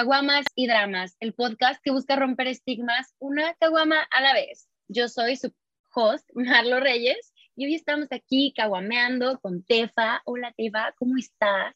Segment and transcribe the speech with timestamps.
[0.00, 4.66] Caguamas y Dramas, el podcast que busca romper estigmas una caguama a la vez.
[4.88, 5.52] Yo soy su
[5.94, 10.22] host, Marlo Reyes, y hoy estamos aquí caguameando con Tefa.
[10.24, 11.74] Hola Tefa, ¿cómo estás?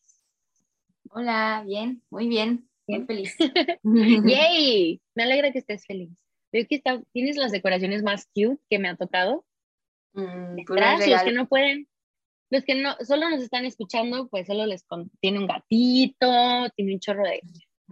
[1.11, 3.37] Hola, bien, muy bien, bien feliz.
[3.83, 5.03] ¡Yay!
[5.15, 6.09] Me alegra que estés feliz.
[6.51, 6.83] Veo que
[7.13, 9.45] tienes las decoraciones más cute que me ha tocado.
[10.15, 11.89] Mm, los que no pueden,
[12.49, 14.87] los que no, solo nos están escuchando, pues solo les
[15.21, 17.43] tiene un gatito, tiene un chorro de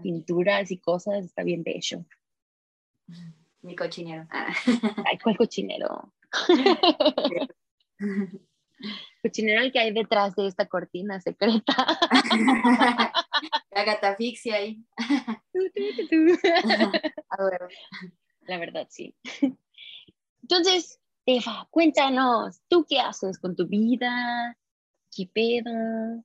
[0.01, 2.05] pinturas y cosas, está bien bello.
[3.63, 4.27] Mi cochinero.
[4.31, 4.53] Ah.
[5.05, 6.13] Ay, ¿cuál cochinero?
[9.23, 11.77] cochinero el que hay detrás de esta cortina secreta.
[13.71, 14.83] La catafixia ahí.
[18.43, 19.15] La verdad, sí.
[20.43, 24.59] Entonces, Eva, cuéntanos, ¿tú qué haces con tu vida?
[25.15, 26.25] ¿Qué pedo?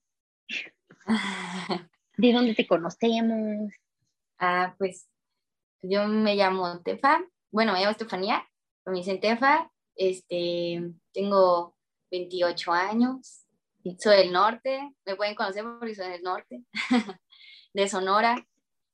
[2.18, 3.72] ¿De dónde te conocemos?
[4.40, 5.08] Ah, pues
[5.82, 8.48] yo me llamo Tefa, bueno, me llamo Estefanía,
[8.86, 11.76] me dicen Tefa, este, tengo
[12.12, 13.46] 28 años,
[14.00, 16.64] soy del norte, me pueden conocer porque soy del norte,
[17.74, 18.46] de Sonora,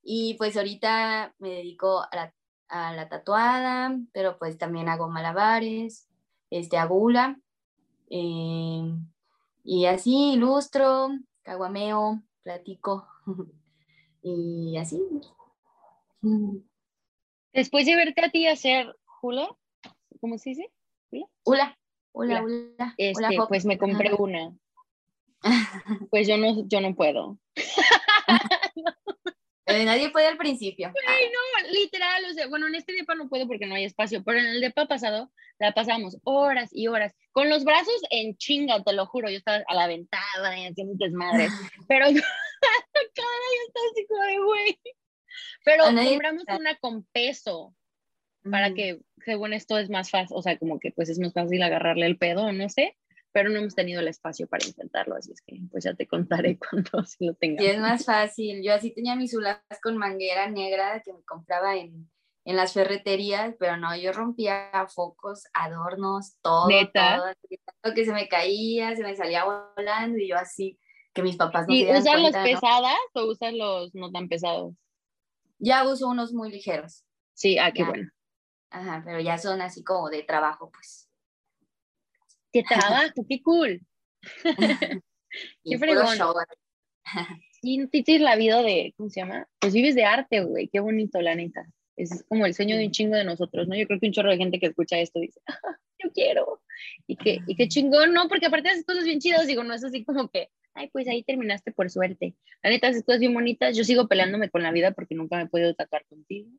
[0.01, 2.33] y pues ahorita me dedico a la
[2.73, 6.09] a la tatuada, pero pues también hago malabares,
[6.49, 7.39] este, a gula,
[8.09, 8.95] eh,
[9.63, 11.09] y así ilustro,
[11.43, 13.07] caguameo, platico,
[14.23, 15.01] y así.
[17.53, 19.49] Después de verte a ti hacer hula,
[20.19, 20.71] ¿cómo se dice?
[21.43, 21.77] Hula.
[22.15, 24.53] Hula, hula, este, pues me compré una.
[26.09, 27.37] Pues yo no, yo no puedo.
[29.65, 30.89] Eh, nadie puede al principio.
[30.89, 34.37] no, literal, o sea, bueno, en este depa no puedo porque no hay espacio, pero
[34.37, 38.93] en el depa pasado la pasamos horas y horas, con los brazos en chinga, te
[38.93, 41.47] lo juro, yo estaba a la ventana haciendo desmadre,
[41.87, 42.05] pero
[43.67, 44.79] estaba así como de güey.
[45.65, 47.75] Pero compramos una con peso
[48.49, 51.63] para que, según esto, es más fácil, o sea, como que pues es más fácil
[51.63, 52.97] agarrarle el pedo, no sé
[53.33, 56.57] pero no hemos tenido el espacio para intentarlo, así es que pues ya te contaré
[56.71, 57.65] cuando sí lo tengamos.
[57.65, 61.75] Y es más fácil, yo así tenía mis ulas con manguera negra que me compraba
[61.75, 62.09] en,
[62.45, 68.95] en las ferreterías, pero no, yo rompía focos, adornos, todo, todo, que se me caía,
[68.95, 70.79] se me salía volando y yo así,
[71.13, 74.75] que mis papás no ¿Y usas los pesadas o usas los no tan pesados?
[75.59, 77.03] Ya uso unos muy ligeros.
[77.33, 78.09] Sí, ah, qué bueno.
[78.69, 81.09] Ajá, pero ya son así como de trabajo, pues.
[82.51, 83.25] ¡Qué trabajo!
[83.27, 83.81] ¡Qué cool!
[85.63, 86.07] ¡Qué fregón!
[87.61, 89.47] Sí, tienes la vida de, ¿cómo se llama?
[89.59, 91.65] Pues vives de arte, güey, qué bonito, la neta.
[91.95, 93.75] Es como el sueño de un chingo de nosotros, ¿no?
[93.75, 96.61] Yo creo que un chorro de gente que escucha esto dice, ah, yo quiero.
[97.05, 98.27] Y que, y qué chingón, ¿no?
[98.27, 101.23] Porque aparte haces cosas bien chidas, digo, no es así como que, ay, pues ahí
[101.23, 102.35] terminaste por suerte.
[102.61, 105.43] La neta haces cosas bien bonitas, yo sigo peleándome con la vida porque nunca me
[105.43, 106.49] he podido tatuar contigo.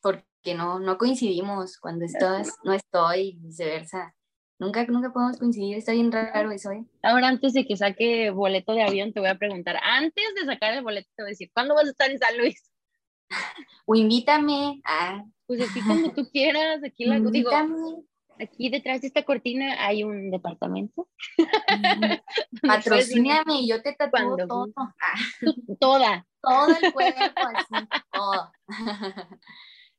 [0.00, 4.14] Porque no, no coincidimos, cuando estás, no estoy, viceversa.
[4.60, 6.84] Nunca, nunca podemos coincidir, está bien raro eso, ¿eh?
[7.02, 10.74] Ahora, antes de que saque boleto de avión, te voy a preguntar, antes de sacar
[10.74, 12.70] el boleto, te voy a decir, ¿cuándo vas a estar en San Luis?
[13.90, 14.82] O invítame.
[14.84, 15.24] Ah.
[15.46, 17.50] Pues aquí cuando tú quieras, aquí la digo,
[18.40, 21.08] aquí detrás de esta cortina hay un departamento.
[22.62, 24.72] Patrocíname y yo te tatúo todo.
[24.76, 25.14] Ah.
[25.80, 26.26] Toda.
[26.40, 27.20] Todo el cuerpo,
[27.54, 28.52] así, todo.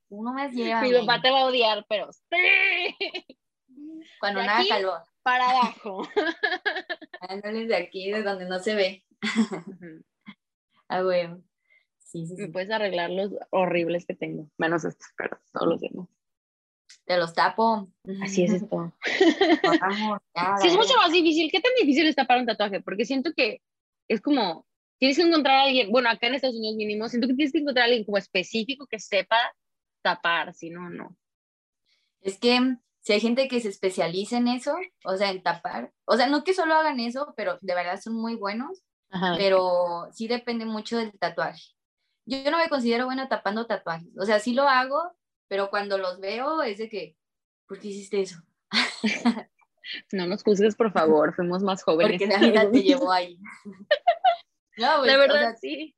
[0.10, 0.82] Uno me lleva.
[0.82, 2.96] Mi papá te va a odiar, pero sí.
[4.20, 5.02] Cuando nada calor.
[5.22, 6.08] Para abajo.
[7.22, 9.06] Ándale de aquí, de donde no se ve.
[10.88, 11.44] ah, bueno.
[12.00, 14.50] Sí, sí, Me puedes arreglar los horribles que tengo.
[14.58, 16.08] Menos estos, pero todos los demás.
[17.06, 17.90] Te los tapo.
[18.22, 18.94] Así es esto.
[20.62, 21.50] sí, es mucho más difícil.
[21.52, 22.82] ¿Qué tan difícil es tapar un tatuaje?
[22.82, 23.62] Porque siento que
[24.08, 24.66] es como,
[24.98, 27.60] tienes que encontrar a alguien, bueno, acá en Estados Unidos mínimo, siento que tienes que
[27.60, 29.38] encontrar a alguien como específico que sepa
[30.02, 31.16] tapar, si no, no.
[32.22, 34.76] Es que si hay gente que se especializa en eso,
[35.06, 38.16] o sea, en tapar, o sea, no que solo hagan eso, pero de verdad son
[38.16, 38.84] muy buenos,
[39.38, 41.64] pero sí depende mucho del tatuaje.
[42.26, 45.16] Yo, no me considero buena tapando tatuajes, o sea, sí lo hago,
[45.50, 47.18] pero cuando los veo es de que,
[47.68, 48.42] ¿por qué hiciste eso?
[50.14, 52.22] no nos juzgues, por favor, fuimos más jóvenes.
[52.22, 53.38] Porque la vida te llevó ahí.
[54.78, 55.98] no, la verdad, sí.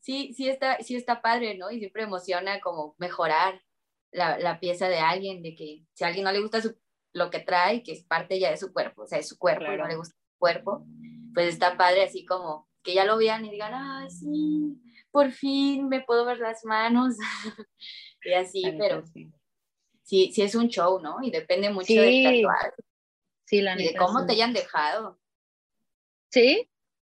[0.00, 1.70] Sí, sí está, sí está padre, ¿no?
[1.70, 3.60] Y siempre emociona como mejorar
[4.12, 6.76] la, la, pieza de alguien, de que si a alguien no le gusta su,
[7.12, 9.70] lo que trae, que es parte ya de su cuerpo, o sea, de su cuerpo,
[9.72, 10.86] no le gusta su cuerpo,
[11.34, 14.80] pues está padre así como que ya lo vean y digan, ah, sí,
[15.10, 17.16] por fin me puedo ver las manos,
[18.24, 19.30] y así, pero sí.
[20.02, 20.32] sí.
[20.36, 21.22] es un show, ¿no?
[21.22, 22.72] Y depende mucho del tatuaje.
[23.44, 25.18] Sí, la y de cómo te hayan dejado.
[26.30, 26.70] ¿Sí?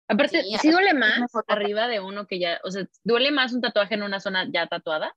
[0.08, 3.61] Aparte, Sí, sí, duele más arriba de uno que ya, o sea, duele más un
[3.61, 5.17] tatuaje en una zona ya tatuada.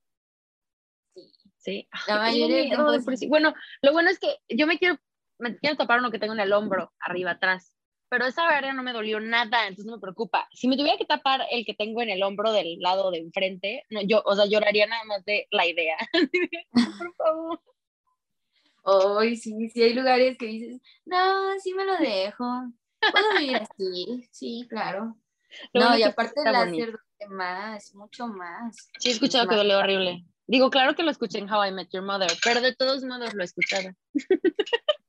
[1.14, 1.32] Sí.
[1.58, 1.88] Sí.
[2.08, 3.16] La mayoría de sí.
[3.16, 3.28] sí.
[3.28, 4.98] Bueno, lo bueno es que yo me quiero,
[5.38, 7.74] me quiero tapar uno que tengo en el hombro, arriba, atrás.
[8.10, 10.48] Pero esa área no me dolió nada, entonces no me preocupa.
[10.52, 13.86] Si me tuviera que tapar el que tengo en el hombro del lado de enfrente,
[13.88, 15.96] no, yo, o sea, lloraría nada más de la idea.
[16.98, 17.62] por favor.
[18.82, 22.44] Hoy sí, sí hay lugares que dices, no, sí me lo dejo.
[23.12, 25.16] Puedo vivir así, sí, claro.
[25.72, 28.90] Lo no, y aparte el láser duele más, mucho más.
[28.98, 30.24] Sí, he escuchado que duele horrible.
[30.48, 33.34] Digo, claro que lo escuché en How I Met Your Mother, pero de todos modos
[33.34, 33.90] lo he escuchado.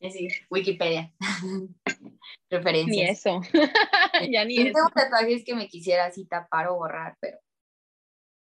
[0.00, 1.12] Sí, Wikipedia.
[2.00, 2.16] Ni
[2.50, 3.10] Referencias.
[3.18, 3.40] eso.
[4.30, 4.72] ya ni Yo eso.
[4.74, 7.38] tengo tatuajes que me quisiera así tapar o borrar, pero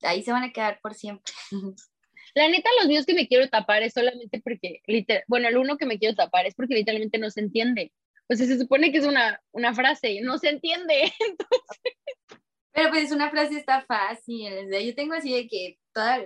[0.03, 1.33] ahí se van a quedar por siempre.
[2.35, 5.79] La neta, los míos que me quiero tapar es solamente porque, literal, bueno, el uno
[5.79, 7.93] que me quiero tapar es porque literalmente no se entiende.
[8.31, 11.11] O sea, se supone que es una, una frase y no se entiende.
[12.73, 14.53] Pero pues una frase está fácil.
[14.67, 16.19] o sea, yo tengo así de que toda,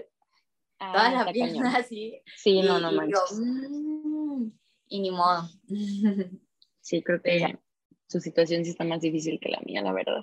[0.79, 1.77] toda Ah, la pierna cañón.
[1.77, 2.21] así.
[2.37, 3.21] Sí, y, no, no manches.
[3.31, 4.51] yo, mm,
[4.93, 5.49] y ni modo.
[6.85, 7.61] Sí, creo que
[8.09, 10.21] su situación sí está más difícil que la mía, la verdad.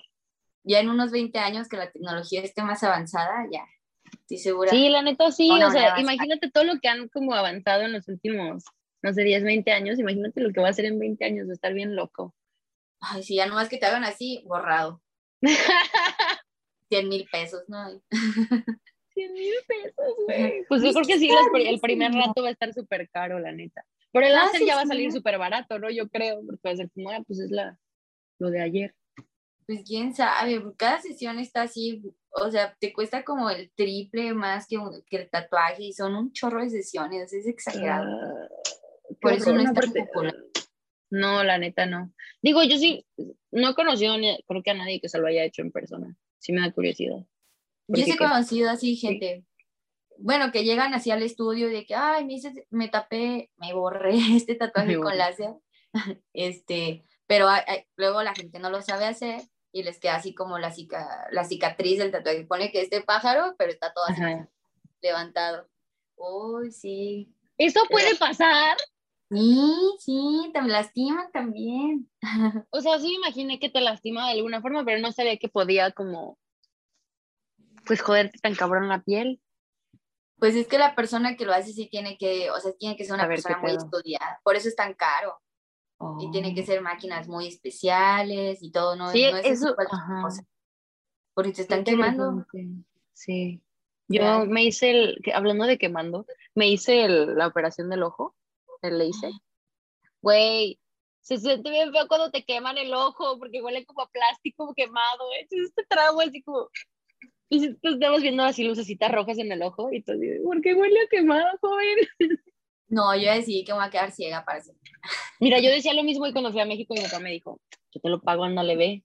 [0.66, 3.66] ya en unos 20 años que la tecnología esté más avanzada, ya.
[4.12, 4.70] Estoy segura.
[4.70, 8.10] Sí, la neta sí, o sea, imagínate todo lo que han como avanzado en los
[8.10, 8.66] últimos,
[9.02, 11.52] no sé, 10, 20 años, imagínate lo que va a hacer en 20 años, va
[11.52, 12.36] a estar bien loco.
[13.00, 15.02] Ay, si ya nomás que te hagan así, borrado.
[16.90, 17.88] 100 mil pesos, ¿no?
[19.14, 20.66] 100 mil pesos, güey.
[20.68, 23.54] Pues yo creo que sí, los el primer rato va a estar súper caro, la
[23.54, 23.86] neta.
[24.12, 25.90] Pero el láser ya va a salir súper barato, ¿no?
[25.90, 27.78] Yo creo, porque va a ser como, ah, pues es la,
[28.40, 28.96] lo de ayer.
[29.68, 32.02] Pues quién sabe, cada sesión está así,
[32.32, 36.16] o sea, te cuesta como el triple más que, un- que el tatuaje y son
[36.16, 38.08] un chorro de sesiones, es exagerado.
[38.12, 38.48] Ah,
[39.22, 40.36] Por eso no es tan popular.
[41.12, 42.12] No, la neta no.
[42.42, 43.06] Digo, yo sí,
[43.52, 46.16] no he conocido ni, creo que a nadie que se lo haya hecho en persona.
[46.40, 47.18] Sí me da curiosidad.
[47.88, 49.44] Yo sí he que- conocido así gente,
[50.22, 54.12] bueno, que llegan así al estudio de que, ay, me, hice- me tapé, me borré
[54.36, 55.54] este tatuaje con láser,
[56.34, 60.34] este, pero hay- hay- luego la gente no lo sabe hacer y les queda así
[60.34, 62.46] como la, cica- la cicatriz del tatuaje.
[62.46, 64.50] Pone que es de pájaro, pero está todo así Ajá.
[65.02, 65.68] levantado.
[66.16, 67.34] Uy, sí.
[67.58, 68.78] Eso puede pasar.
[69.32, 69.62] Sí,
[70.00, 72.10] sí, te lastiman también.
[72.72, 75.50] O sea, sí me imaginé que te lastima de alguna forma, pero no sabía que
[75.50, 76.40] podía como,
[77.86, 79.40] pues joderte tan cabrón la piel.
[80.40, 83.04] Pues es que la persona que lo hace sí tiene que, o sea, tiene que
[83.06, 84.40] ser una persona muy estudiada.
[84.44, 85.40] Por eso es tan caro.
[86.20, 89.12] Y tiene que ser máquinas muy especiales y todo, ¿no?
[89.12, 90.44] Sí, no es así eso, cosa.
[91.34, 92.46] Porque te están quemando.
[93.14, 93.62] Sí.
[94.08, 96.26] Yo me hice el, hablando de quemando,
[96.56, 98.34] me hice el- la operación del ojo,
[98.82, 99.36] el LASIK.
[100.22, 100.80] Güey,
[101.22, 105.32] se siente bien feo cuando te queman el ojo porque huele como a plástico quemado.
[105.34, 105.42] ¿eh?
[105.42, 106.70] Entonces te trago así como.
[107.50, 111.08] Pues estamos viendo así lucecitas rojas en el ojo y de, ¿por qué huele a
[111.08, 111.98] quemado, joven?
[112.88, 114.92] No, yo decidí que me voy a quedar ciega para siempre.
[115.40, 117.60] Mira, yo decía lo mismo y cuando fui a México mi papá me dijo,
[117.92, 119.04] yo te lo pago, ándale, ve.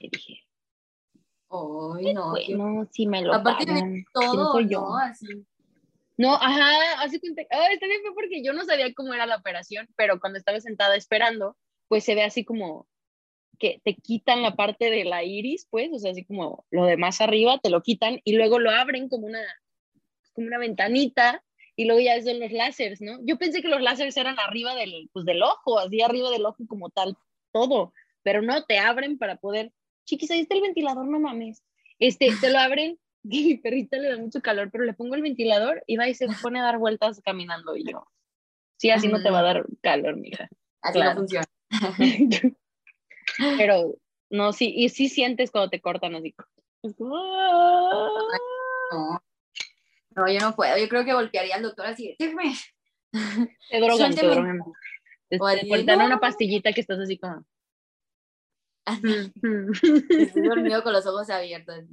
[0.00, 0.48] Y dije,
[1.50, 2.30] Ay, no.
[2.30, 4.80] bueno, si me lo Aparte de pagan, no todo, soy yo.
[4.80, 4.96] ¿no?
[4.96, 5.26] Así.
[6.16, 7.42] No, ajá, así cuenta.
[7.50, 10.60] Ah, está bien feo porque yo no sabía cómo era la operación, pero cuando estaba
[10.60, 12.88] sentada esperando, pues se ve así como
[13.58, 16.96] que te quitan la parte de la iris, pues, o sea, así como lo de
[16.96, 19.42] más arriba, te lo quitan y luego lo abren como una,
[20.32, 21.44] como una ventanita
[21.76, 23.18] y luego ya son los láseres, ¿no?
[23.24, 26.64] Yo pensé que los láseres eran arriba del, pues, del ojo, así arriba del ojo
[26.66, 27.16] como tal,
[27.52, 29.72] todo, pero no, te abren para poder,
[30.04, 31.62] chiquis, ahí está el ventilador, no mames.
[31.98, 35.22] Este, te lo abren y mi perrita le da mucho calor, pero le pongo el
[35.22, 38.06] ventilador y va y se pone a dar vueltas caminando y yo,
[38.76, 40.48] sí, así no te va a dar calor, mija.
[40.80, 41.14] Así Claro.
[41.14, 41.46] no funciona.
[43.56, 43.94] pero
[44.30, 46.34] no, sí, y sí sientes cuando te cortan así.
[46.82, 48.08] Es como, "Ah".
[48.92, 49.22] No.
[50.16, 50.76] No, yo no puedo.
[50.76, 52.16] Yo creo que golpearía al doctor así.
[52.18, 52.54] Déjame.
[53.70, 54.60] Te drogan, te drogan.
[55.28, 57.44] Te, dan una pastillita que estás así como.
[58.86, 61.84] Estoy dormido con los ojos abiertos.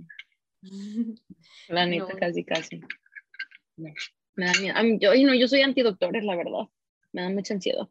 [1.68, 2.20] La neta, No.
[2.20, 2.80] casi, casi.
[3.78, 3.94] No,
[4.36, 4.78] Me da miedo.
[4.78, 6.70] A mí, yo, no, yo soy antidoctores, la verdad.
[7.12, 7.88] Me da mucha ansiedad.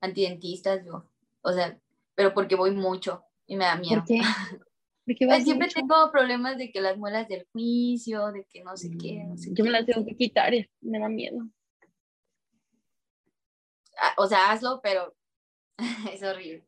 [0.00, 1.08] Antidentistas, yo.
[1.42, 1.78] O sea,
[2.14, 4.00] pero porque voy mucho y me da miedo.
[4.00, 4.20] ¿Por qué?
[5.06, 5.80] ¿Por qué Pues siempre mucho?
[5.80, 9.50] tengo problemas de que las muelas del juicio, de que no sé qué, no sé
[9.52, 9.78] Yo me qué.
[9.78, 11.38] las tengo que quitar, y me da miedo.
[13.98, 15.14] Ah, O sea, hazlo, pero
[16.12, 16.66] es horrible.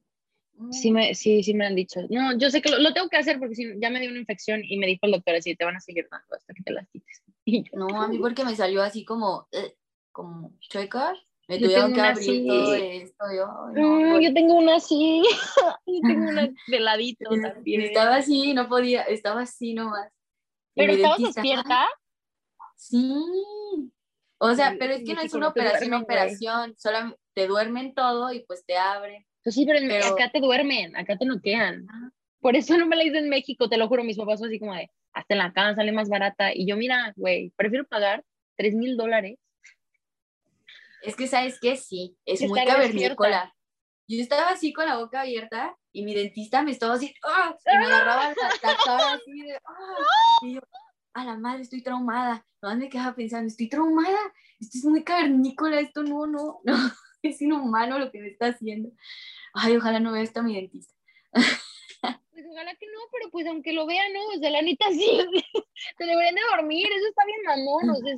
[0.71, 2.01] Sí, me, sí, sí me han dicho.
[2.11, 4.21] No, yo sé que lo, lo tengo que hacer porque si, ya me dio una
[4.21, 6.73] infección y me dijo el doctor así, te van a seguir dando hasta que te
[6.73, 7.23] las quites.
[7.47, 9.77] Yo, No, a mí porque me salió así como, eh,
[10.13, 11.13] como chueca
[11.49, 12.47] Me Yo tuvieron que abrir así.
[12.47, 13.25] todo esto.
[13.37, 15.23] Yo, no, Ah, yo tengo una así.
[15.87, 17.83] yo tengo una de ladito también.
[17.83, 20.11] estaba así, no podía, estaba así nomás.
[20.75, 21.87] Pero estabas despierta.
[22.77, 23.23] Sí.
[24.39, 27.95] O sea, Sí, pero es que no es una operación, duermen, operación, solamente te duermen
[27.95, 29.25] todo y pues te abren.
[29.43, 31.87] Pues sí, pero, acá te duermen, acá te noquean.
[31.89, 32.13] Ajá.
[32.41, 34.05] Por eso no me la hice en México, te lo juro.
[34.05, 36.55] Mis papás fue así como de, hasta en la cama sale más barata.
[36.55, 38.23] Y yo, mira, güey, prefiero pagar
[38.57, 39.39] tres mil dólares.
[41.05, 41.77] Es que, ¿sabes qué?
[41.77, 43.55] Sí, es muy cavernícola.
[44.09, 47.55] Yo estaba así con la boca abierta y mi dentista me estaba así, ¡ah!
[47.67, 49.97] Y me agarraba la, la cara así de, ¡ah!
[50.43, 50.61] Y yo,
[51.15, 52.47] a la madre, estoy traumada.
[52.61, 54.19] Nomás me quedaba pensando, estoy traumada.
[54.59, 56.75] Esto es muy cavernícola, esto no, no, no.
[57.23, 58.91] Es inhumano lo que me está haciendo.
[59.55, 60.93] Ay, ojalá no vea esto a mi dentista.
[61.33, 64.21] Pues ojalá que no, pero pues aunque lo vean, ¿no?
[64.27, 65.07] O sea, la neta sí,
[65.97, 68.15] te deberían de dormir, eso está bien mamón, o sea,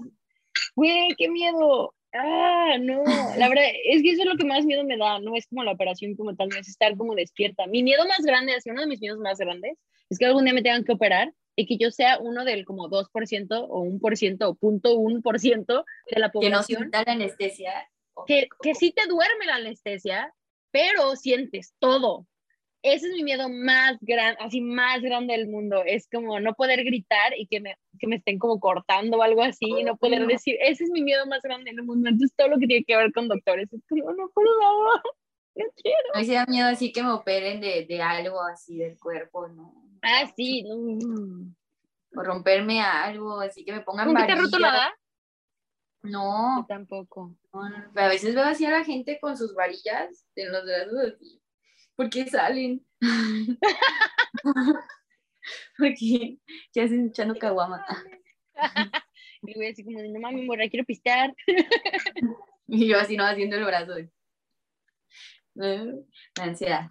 [0.75, 1.95] güey, qué miedo.
[2.19, 3.03] Ah, no,
[3.37, 5.65] la verdad, es que eso es lo que más miedo me da, no es como
[5.65, 7.67] la operación como tal, no es estar como despierta.
[7.67, 9.79] Mi miedo más grande, así uno de mis miedos más grandes,
[10.11, 12.89] es que algún día me tengan que operar y que yo sea uno del como
[12.89, 17.89] 2% o 1% o punto 1% de la Que no población sienta la anestesia.
[18.27, 20.33] que, que sí te duerme la anestesia,
[20.71, 22.27] pero sientes todo.
[22.87, 25.83] Ese es mi miedo más grande, así más grande del mundo.
[25.85, 29.43] Es como no poder gritar y que me, que me estén como cortando o algo
[29.43, 30.29] así y no poder no.
[30.29, 32.09] decir, ese es mi miedo más grande del mundo.
[32.09, 35.03] Entonces todo lo que tiene que ver con doctores es como, no, por favor,
[35.57, 36.15] no quiero.
[36.15, 39.75] A mí da miedo así que me operen de, de algo así del cuerpo, ¿no?
[40.03, 41.53] Ah, sí, no.
[42.15, 44.95] O romperme algo, así que me pongan ¿Nunca te has roto nada?
[46.03, 47.35] No, Yo tampoco.
[47.53, 51.43] no, a veces veo así a la gente con sus varillas en los brazos así.
[51.97, 52.85] ¿Por qué salen?
[55.79, 56.39] Porque
[56.75, 57.85] ya hacen echando caguama.
[59.43, 61.33] Y voy así como, no mami, morra, quiero pistear.
[62.69, 63.95] Y yo así no haciendo el brazo.
[63.95, 64.11] de-
[65.55, 66.89] La ansiedad.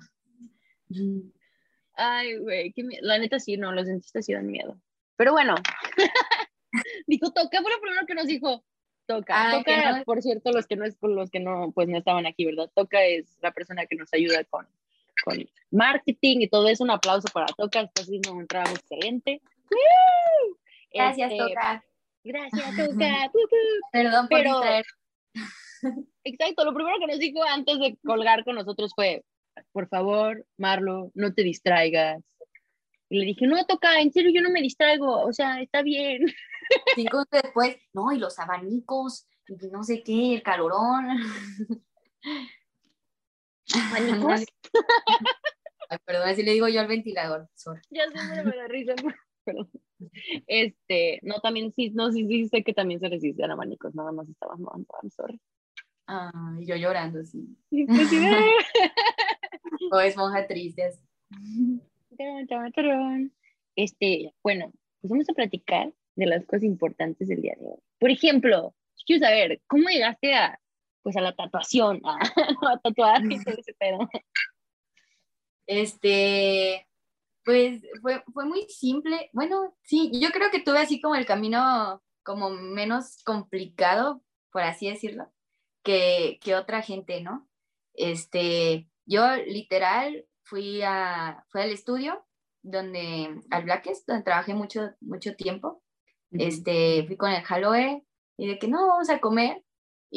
[1.95, 4.79] Ay, güey, la neta sí, no, los dentistas sí dan miedo.
[5.17, 5.55] Pero bueno,
[7.07, 8.63] dijo toca, fue lo primero que nos dijo.
[9.05, 11.89] Toca, Ay, que toca, no- por cierto, los que no es los que no, pues
[11.89, 12.71] no estaban aquí, ¿verdad?
[12.73, 14.65] Toca es la persona que nos ayuda con,
[15.25, 15.37] con
[15.71, 16.83] marketing y todo eso.
[16.83, 19.41] Un aplauso para Toca, está haciendo un trabajo excelente.
[19.69, 20.57] ¡Woo!
[20.93, 21.83] Gracias, Este, Toca.
[22.23, 23.31] Gracias, Toca.
[23.91, 24.85] Perdón por pero- distraer.
[26.23, 29.23] Exacto, lo primero que nos dijo antes de colgar con nosotros fue,
[29.71, 32.23] por favor, Marlo, no te distraigas.
[33.09, 36.25] Y le dije, no, toca, en serio, yo no me distraigo, o sea, está bien.
[36.95, 41.05] Cinco después, no, y los abanicos, y no sé qué, el calorón.
[43.73, 44.45] ¿Abanicos?
[45.89, 47.47] Ay, perdón, así le digo yo al ventilador.
[47.55, 47.81] sorry.
[47.89, 48.93] Ya pero me da risa.
[50.47, 54.27] Este, no, también sí, no, sí, sí, sé que también se resisten abanicos, nada más
[54.27, 55.39] estaban, no, I'm sorry.
[56.07, 57.47] Ay, yo llorando así.
[57.71, 58.17] Y pues, sí,
[59.91, 60.91] O triste.
[62.17, 63.31] Tarán, tarán, tarán.
[63.75, 67.79] Este, bueno, pues vamos a platicar de las cosas importantes del día de hoy.
[67.99, 70.59] Por ejemplo, quiero saber, ¿cómo llegaste a,
[71.05, 72.17] pues a la tatuación, a,
[72.73, 73.99] a tatuar y todo ese pedo?
[75.67, 76.87] Este,
[77.43, 79.29] pues fue, fue muy simple.
[79.31, 84.89] Bueno, sí, yo creo que tuve así como el camino como menos complicado, por así
[84.89, 85.31] decirlo,
[85.83, 87.47] que, que otra gente, ¿no?
[87.93, 92.25] Este, yo literal fui, a, fui al estudio
[92.63, 95.83] donde, al Blackest, donde trabajé mucho, mucho tiempo.
[96.31, 98.03] Este, fui con el Haloe
[98.37, 99.63] y de que no, vamos a comer.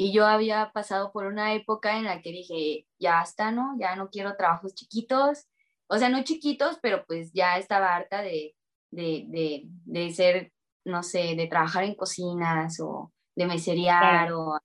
[0.00, 3.74] Y yo había pasado por una época en la que dije, ya está, ¿no?
[3.80, 5.48] Ya no quiero trabajos chiquitos.
[5.88, 8.54] O sea, no chiquitos, pero pues ya estaba harta de,
[8.92, 10.52] de, de, de ser,
[10.84, 14.60] no sé, de trabajar en cocinas o de meserear o,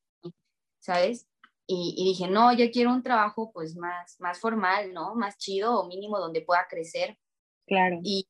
[0.78, 1.28] ¿sabes?
[1.66, 5.16] Y, y dije, no, yo quiero un trabajo pues más, más formal, ¿no?
[5.16, 7.18] Más chido o mínimo donde pueda crecer.
[7.66, 7.98] Claro.
[8.04, 8.30] Y,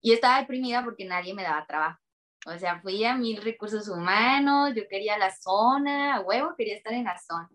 [0.00, 2.00] y estaba deprimida porque nadie me daba trabajo.
[2.46, 6.92] O sea, fui a mil recursos humanos, yo quería la zona, a huevo quería estar
[6.92, 7.50] en la zona.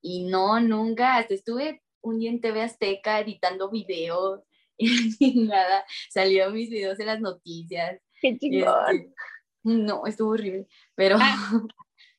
[0.00, 4.40] Y no, nunca, hasta estuve un día en TV Azteca editando videos
[4.78, 8.00] y nada, salieron mis videos en las noticias.
[8.22, 8.74] Qué chingón.
[8.88, 9.14] este,
[9.64, 11.36] no, estuvo horrible, pero, Ah.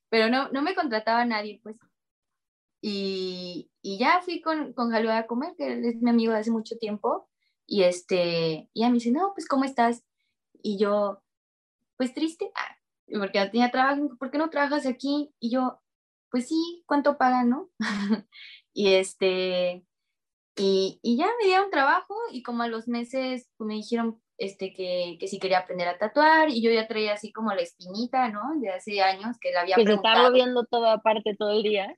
[0.10, 1.76] pero no, no me contrataba nadie, pues.
[2.80, 6.40] Y, y ya fui con, con Jalúa a comer, que él es mi amigo de
[6.40, 7.28] hace mucho tiempo,
[7.66, 10.04] y este, y ella me dice, no, pues, ¿cómo estás?
[10.62, 11.23] Y yo,
[11.98, 12.78] pues, triste, ah,
[13.20, 15.34] porque no tenía trabajo, ¿por qué no trabajas aquí?
[15.40, 15.82] Y yo,
[16.32, 17.70] pues sí, ¿cuánto pagan, no?
[18.74, 19.86] y este,
[20.58, 24.74] Y, y, ya me dieron trabajo y como a los meses pues, me dijeron este,
[24.74, 28.30] que, que si quería aprender a tatuar y yo ya traía así como la espinita,
[28.30, 28.42] ¿no?
[28.60, 31.96] De hace años que la había Que se estaba viendo toda parte todo el día.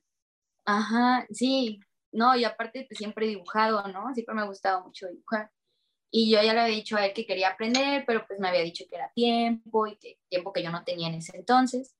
[0.64, 1.80] Ajá, sí,
[2.12, 4.12] no, y aparte pues, siempre he dibujado, ¿no?
[4.14, 5.50] Siempre me ha gustado mucho dibujar.
[6.18, 8.62] Y yo ya le había dicho a él que quería aprender, pero pues me había
[8.62, 11.94] dicho que era tiempo y que tiempo que yo no tenía en ese entonces.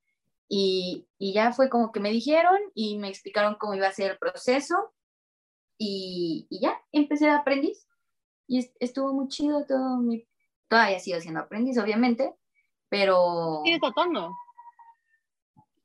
[0.49, 4.13] Y, y ya fue como que me dijeron y me explicaron cómo iba a ser
[4.13, 4.95] el proceso
[5.77, 7.87] y, y ya empecé de aprendiz.
[8.49, 10.27] Y estuvo muy chido todo mi...
[10.67, 12.33] Todavía sigo siendo aprendiz, obviamente,
[12.89, 13.61] pero...
[13.65, 14.31] ¿Sigues tatuando?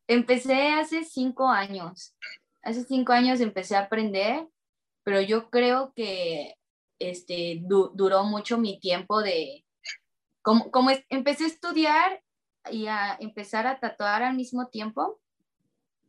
[0.07, 2.15] Empecé hace cinco años.
[2.63, 4.47] Hace cinco años empecé a aprender,
[5.03, 6.55] pero yo creo que
[7.09, 9.65] este, duró mucho mi tiempo de...
[10.41, 12.23] Como, como empecé a estudiar
[12.71, 15.19] y a empezar a tatuar al mismo tiempo,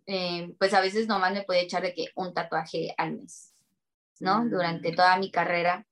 [0.06, 3.54] eh, pues a veces nomás me podía echar de que un tatuaje al mes,
[4.20, 4.44] ¿no?
[4.48, 4.96] Durante mm.
[4.96, 5.86] toda mi carrera,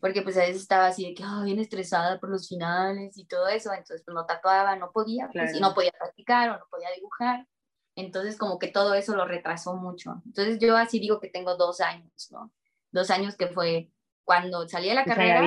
[0.00, 3.24] porque pues a veces estaba así de que, oh, bien estresada por los finales y
[3.24, 6.64] todo eso, entonces pues no tatuaba, no podía, pues, y no podía practicar o no
[6.70, 7.46] podía dibujar,
[7.94, 10.22] entonces como que todo eso lo retrasó mucho.
[10.26, 12.50] Entonces yo así digo que tengo dos años, ¿no?
[12.90, 13.90] Dos años que fue
[14.24, 15.44] cuando salí de la carrera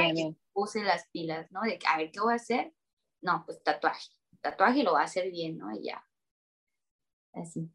[0.53, 1.61] puse las pilas, ¿no?
[1.61, 2.73] De que, a ver, ¿qué voy a hacer?
[3.21, 4.09] No, pues tatuaje
[4.45, 5.71] tatuaje lo va a hacer bien, ¿no?
[5.75, 6.03] Y ya.
[7.33, 7.67] Así.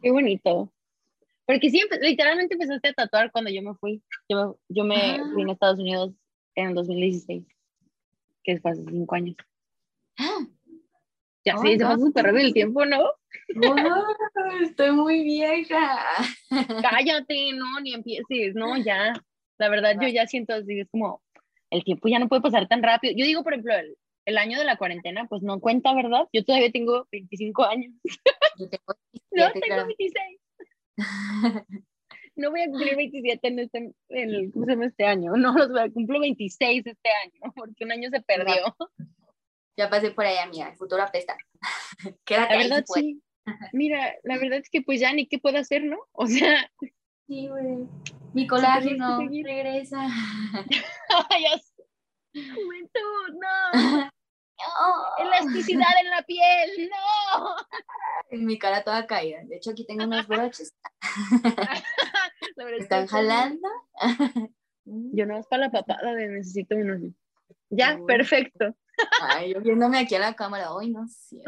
[0.00, 0.72] Qué bonito.
[1.44, 4.02] Porque sí, literalmente empezaste a tatuar cuando yo me fui.
[4.28, 5.32] Yo, yo me ah.
[5.34, 6.14] vine a Estados Unidos
[6.54, 7.44] en el 2016,
[8.42, 9.36] que fue hace cinco años.
[11.44, 13.04] Ya, sí, se pasa súper rápido el tiempo, ¿no?
[14.62, 16.00] estoy muy vieja.
[16.82, 19.12] Cállate, no, ni empieces, no, ya.
[19.58, 21.22] La verdad, yo ya siento así, es como,
[21.70, 23.14] el tiempo ya no puede pasar tan rápido.
[23.16, 23.96] Yo digo, por ejemplo, el,
[24.26, 26.28] el año de la cuarentena, pues no cuenta, ¿verdad?
[26.32, 27.92] Yo todavía tengo 25 años.
[28.58, 30.40] Yo tengo 27, no, tengo 26.
[32.36, 33.94] no voy a cumplir 27 en, este, en
[34.30, 35.32] el, ¿cómo se llama este año?
[35.36, 38.76] No, los voy a cumplir 26 este año, porque un año se perdió.
[39.76, 41.36] Ya pasé por ahí, amiga, el futuro apesta.
[42.24, 43.22] Quédate la verdad, sí.
[43.72, 45.98] Mira, la verdad es que pues ya ni qué puedo hacer, ¿no?
[46.12, 46.68] O sea...
[47.28, 47.86] Sí, güey.
[48.36, 49.96] Mi colágeno regresa.
[52.34, 53.72] Juventud, no.
[55.18, 57.56] Elasticidad en la piel, no.
[58.28, 59.38] En mi cara toda caída.
[59.44, 60.76] De hecho, aquí tengo unos broches.
[62.78, 63.68] ¿Están jalando?
[64.84, 67.00] Yo no es para la papada de necesito unos.
[67.70, 68.76] Ya, perfecto.
[69.22, 71.38] Ay, yo viéndome aquí a la cámara, hoy no sé.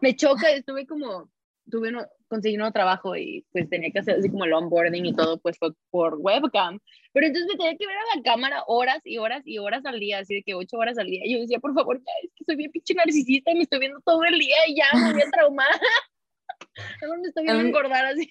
[0.00, 1.28] Me choca, estuve como
[1.70, 5.06] tuve uno, conseguí un nuevo trabajo y pues tenía que hacer así como el onboarding
[5.06, 6.78] y todo, pues fue por webcam.
[7.12, 10.00] Pero entonces me tenía que ver a la cámara horas y horas y horas al
[10.00, 11.22] día, así de que ocho horas al día.
[11.24, 14.00] Y yo decía, por favor, es que soy bien pinche narcisista y me estoy viendo
[14.00, 15.68] todo el día y ya me voy a traumar.
[17.02, 18.30] Ahora me estoy viendo engordar así.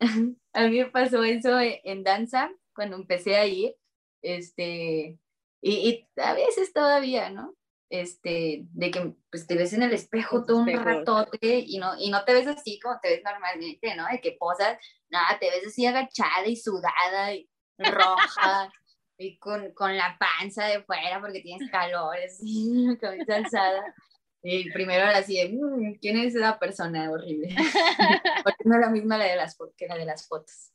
[0.52, 3.74] A mí me pasó eso en danza cuando empecé a ir,
[4.22, 5.18] este,
[5.60, 7.54] y, y a veces todavía, ¿no?
[7.92, 12.10] Este, de que pues, te ves en el espejo todo un ratote y no, y
[12.10, 14.06] no te ves así como te ves normalmente, ¿no?
[14.10, 14.78] De que posas,
[15.10, 18.72] nada, te ves así agachada y sudada y roja
[19.18, 23.94] y con, con, la panza de fuera porque tienes calor, así, cabeza alzada.
[24.42, 27.54] Y primero era así de, mm, ¿quién es esa persona horrible?
[28.42, 30.72] porque no es la misma la de las, que la de las fotos.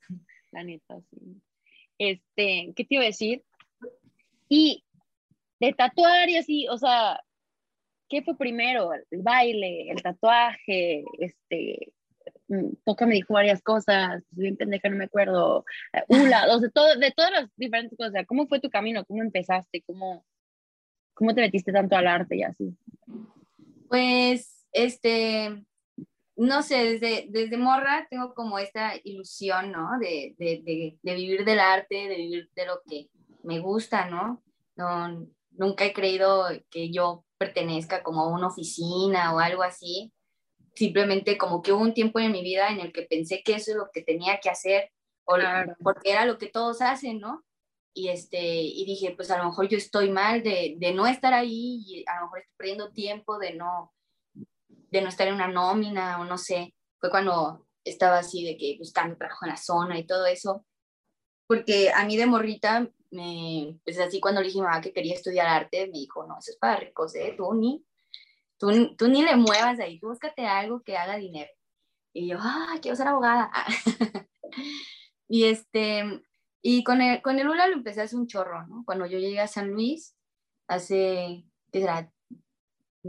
[0.51, 1.41] La neta, sí.
[1.97, 3.43] Este, ¿qué te iba a decir?
[4.49, 4.85] Y
[5.59, 7.21] de tatuar y así, o sea,
[8.09, 8.91] ¿qué fue primero?
[8.93, 11.93] El baile, el tatuaje, este,
[12.47, 15.65] mm, Toca me dijo varias cosas, bien pendeja, no me acuerdo,
[16.07, 19.05] uh, o sea, todo, de todas las diferentes cosas, ¿cómo fue tu camino?
[19.05, 19.83] ¿Cómo empezaste?
[19.85, 20.25] ¿Cómo,
[21.13, 22.77] cómo te metiste tanto al arte y así?
[23.89, 25.63] Pues, este,
[26.37, 29.97] no sé, desde, desde morra tengo como esta ilusión, ¿no?
[29.99, 33.09] De, de, de, vivir del arte, de vivir de lo que
[33.43, 34.07] me gusta.
[34.07, 34.43] No,
[35.57, 40.13] nunca he creído que yo pertenezca como a una oficina o algo así.
[40.75, 43.71] Simplemente como que hubo un tiempo en mi vida en el que pensé que eso
[43.71, 44.91] es lo que tenía que hacer,
[45.25, 45.35] o
[45.83, 47.43] porque era lo que todos hacen, ¿no?
[47.93, 51.33] Y, este, y dije, pues a lo mejor yo estoy mal de, de no estar
[51.33, 53.91] ahí y a lo mejor estoy perdiendo tiempo de no,
[54.67, 56.75] de no estar en una nómina o no sé.
[56.99, 60.63] Fue cuando estaba así de que buscando trabajo en la zona y todo eso.
[61.47, 65.13] Porque a mí de morrita me, pues así cuando le dije a mamá que quería
[65.13, 67.33] estudiar arte, me dijo, no, eso es para ricos, ¿eh?
[67.37, 67.85] Tú ni,
[68.57, 71.51] tú, tú ni le muevas ahí, tú búscate algo que haga dinero.
[72.13, 73.51] Y yo, ah, quiero ser abogada.
[75.27, 76.21] y este,
[76.61, 78.83] y con el, con el ULA lo empecé hace un chorro, ¿no?
[78.85, 80.15] Cuando yo llegué a San Luis,
[80.67, 82.11] hace, ¿qué será?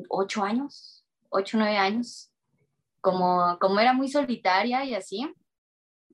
[0.09, 2.31] Ocho años, ocho, nueve años.
[3.01, 5.33] Como, como era muy solitaria y así,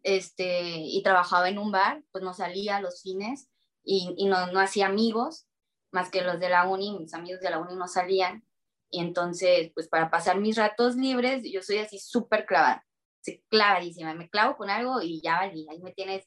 [0.02, 3.48] este, y trabajaba en un bar, pues no salía los fines
[3.84, 5.46] y, y no, no hacía amigos,
[5.92, 8.44] más que los de la uni, mis amigos de la uni no salían.
[8.90, 12.84] Y entonces, pues para pasar mis ratos libres, yo soy así súper clavada,
[13.20, 14.14] sí, clavadísima.
[14.14, 16.24] Me clavo con algo y ya valí, ahí me tienes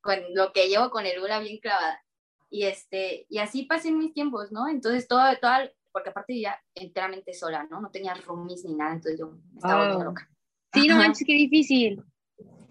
[0.00, 2.02] con lo que llevo con el hula bien clavada.
[2.48, 4.68] Y, este, y así pasé mis tiempos, ¿no?
[4.68, 5.52] Entonces, todo, todo,
[5.92, 7.80] porque aparte ya enteramente sola, ¿no?
[7.80, 10.28] No tenía roomies ni nada, entonces yo me estaba volviendo loca.
[10.72, 12.02] Sí, no manches, qué difícil.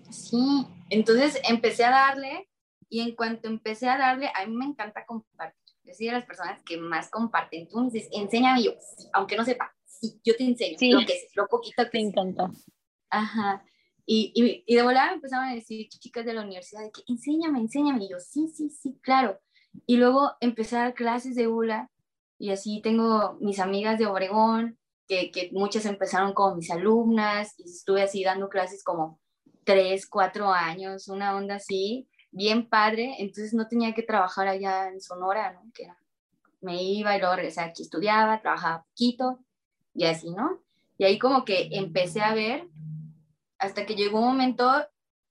[0.10, 2.49] Sí, entonces empecé a darle
[2.90, 5.58] y en cuanto empecé a darle, a mí me encanta compartir.
[5.84, 7.68] Yo soy de las personas que más comparten.
[7.68, 8.72] Tú me dices, enséñame yo,
[9.14, 10.92] aunque no sepa, sí, yo te enseño Sí.
[10.92, 12.00] lo que es, lo poquito que sé.
[12.00, 12.52] encanta.
[13.10, 13.64] Ajá.
[14.06, 17.02] Y, y, y de volada me empezaban a decir chicas de la universidad de que
[17.08, 18.06] enséñame, enséñame.
[18.06, 19.40] Y yo, sí, sí, sí, claro.
[19.86, 21.90] Y luego empecé a dar clases de hula
[22.40, 27.64] y así tengo mis amigas de Obregón, que, que muchas empezaron como mis alumnas y
[27.64, 29.20] estuve así dando clases como
[29.64, 33.16] tres, cuatro años, una onda así, bien padre.
[33.20, 35.72] Entonces no tenía que trabajar allá en Sonora, ¿no?
[35.74, 35.98] Que era-
[36.62, 39.40] me iba y luego regresaba aquí, estudiaba, trabajaba poquito
[39.94, 40.60] y así, ¿no?
[40.98, 42.68] Y ahí como que empecé a ver
[43.58, 44.70] hasta que llegó un momento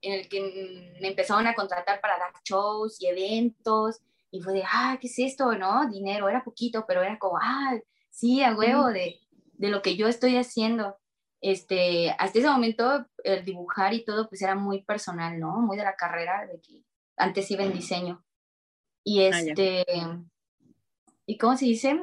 [0.00, 4.62] en el que me empezaron a contratar para dar shows y eventos y fue de,
[4.64, 5.52] ah, ¿qué es esto?
[5.56, 5.88] ¿No?
[5.90, 7.78] Dinero, era poquito, pero era como, ah,
[8.10, 9.18] sí, a huevo de,
[9.54, 10.96] de lo que yo estoy haciendo.
[11.40, 15.60] Este, hasta ese momento el dibujar y todo pues era muy personal, ¿no?
[15.60, 16.84] Muy de la carrera, de que
[17.18, 18.24] antes iba en diseño.
[19.04, 19.84] Y Ah, este,
[21.26, 22.00] ¿y cómo se dice?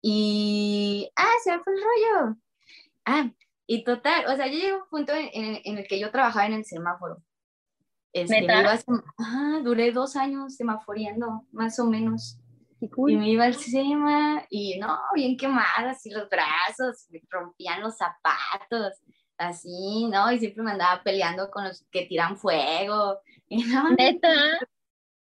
[0.00, 2.36] Y, ah, se me fue el rollo.
[3.04, 3.30] Ah,
[3.66, 6.10] y total, o sea, yo llegué a un punto en, en- en el que yo
[6.10, 7.22] trabajaba en el semáforo.
[8.12, 12.38] Este, me iba a duré dos años semaforeando, más o menos.
[12.78, 13.16] Qué Y cool.
[13.16, 19.00] me iba al SEMA y no, bien quemada, así los brazos, me rompían los zapatos,
[19.38, 20.30] así, ¿no?
[20.32, 23.20] Y siempre me andaba peleando con los que tiran fuego.
[23.48, 24.30] Y no, Neta.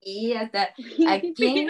[0.01, 0.75] y hasta
[1.09, 1.67] aquí.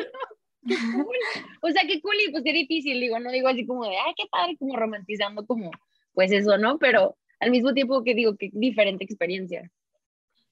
[0.66, 1.16] cool.
[1.62, 4.12] O sea, qué cool y pues qué difícil, digo, no digo así como de, ay,
[4.16, 5.70] qué padre, como romantizando como,
[6.12, 6.78] pues eso, ¿no?
[6.78, 9.70] Pero al mismo tiempo que digo, qué diferente experiencia.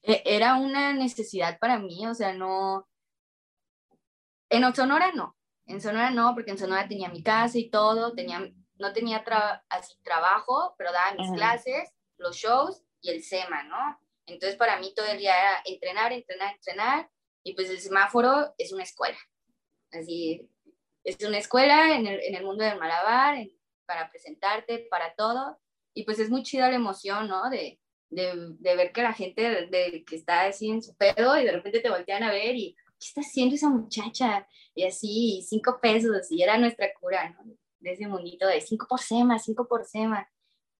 [0.03, 2.87] e- era una necesidad para mí, o sea, no.
[4.49, 8.49] En Sonora no, en Sonora no, porque en Sonora tenía mi casa y todo, tenía,
[8.79, 13.99] no tenía tra- así trabajo, pero daba mis clases, los shows y el SEMA, ¿no?
[14.25, 17.09] Entonces para mí todo el día era entrenar, entrenar, entrenar,
[17.43, 19.17] y pues el semáforo es una escuela,
[19.91, 20.49] así,
[21.03, 23.51] es una escuela en el, en el mundo del malabar, en-
[23.85, 25.57] para presentarte, para todo,
[25.93, 27.49] y pues es muy chida la emoción, ¿no?
[27.49, 31.37] De, de, de ver que la gente de, de- que está así en su pedo
[31.39, 34.45] y de repente te voltean a ver y, ¿qué está haciendo esa muchacha?
[34.75, 37.45] Y así, cinco pesos, y era nuestra cura, ¿no?
[37.87, 40.29] De ese mundito de cinco por sema, cinco por sema.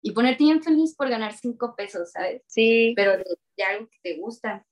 [0.02, 2.44] Y ponerte bien feliz por ganar cinco pesos, ¿sabes?
[2.48, 2.92] Sí.
[2.98, 3.24] Pero de,
[3.56, 4.66] de algo que te gusta.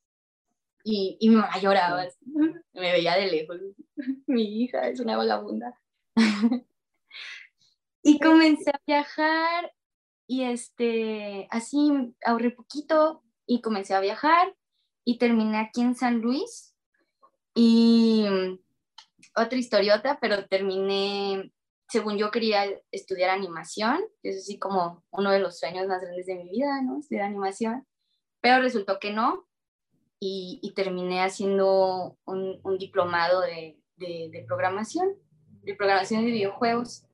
[0.83, 2.25] Y, y mi mamá lloraba, así,
[2.73, 3.57] me veía de lejos.
[4.27, 5.79] Mi hija es una vagabunda.
[8.03, 9.73] y comencé a viajar
[10.27, 14.53] y este, así ahorré poquito y comencé a viajar
[15.05, 16.75] y terminé aquí en San Luis.
[17.53, 18.25] Y
[19.35, 21.51] otra historiota, pero terminé,
[21.95, 26.35] según yo quería estudiar animación, es así como uno de los sueños más grandes de
[26.35, 26.99] mi vida, ¿no?
[26.99, 27.87] Estudiar animación,
[28.41, 29.47] pero resultó que no
[30.19, 35.15] y, y terminé haciendo un, un diplomado de, de, de programación,
[35.63, 37.05] de programación de videojuegos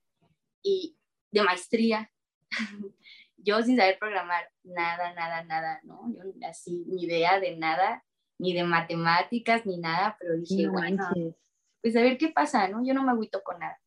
[0.64, 0.98] y
[1.32, 2.12] de maestría.
[3.38, 6.12] yo sin saber programar nada, nada, nada, ¿no?
[6.12, 8.04] Yo así, ni idea de nada,
[8.40, 11.36] ni de matemáticas, ni nada, pero dije, No bueno, manches.
[11.84, 12.84] pues a ver qué pasa, ¿no?
[12.84, 13.78] Yo no me agüito con nada.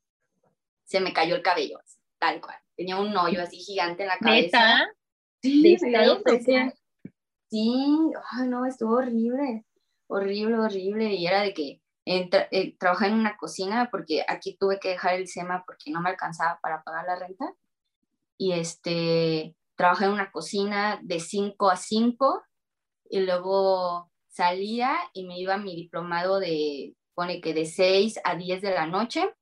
[0.85, 2.57] Se me cayó el cabello, así, tal cual.
[2.77, 4.79] Tenía un hoyo así gigante en la cabeza.
[4.79, 4.95] ¿Neta?
[5.43, 6.75] Sí, ¿De.
[7.51, 9.65] Sí, ay, no, estuvo horrible,
[10.09, 11.15] horrible, horrible.
[11.15, 15.29] Y era de que eh, trabajaba en una cocina porque aquí tuve que dejar el
[15.29, 17.55] SEMA porque no me alcanzaba para pagar la renta.
[18.37, 22.43] Y este, trabajé en una cocina de 5 a 5
[23.11, 28.35] y luego salía y me iba a mi diplomado de, pone que de 6 a
[28.35, 29.33] 10 de la noche,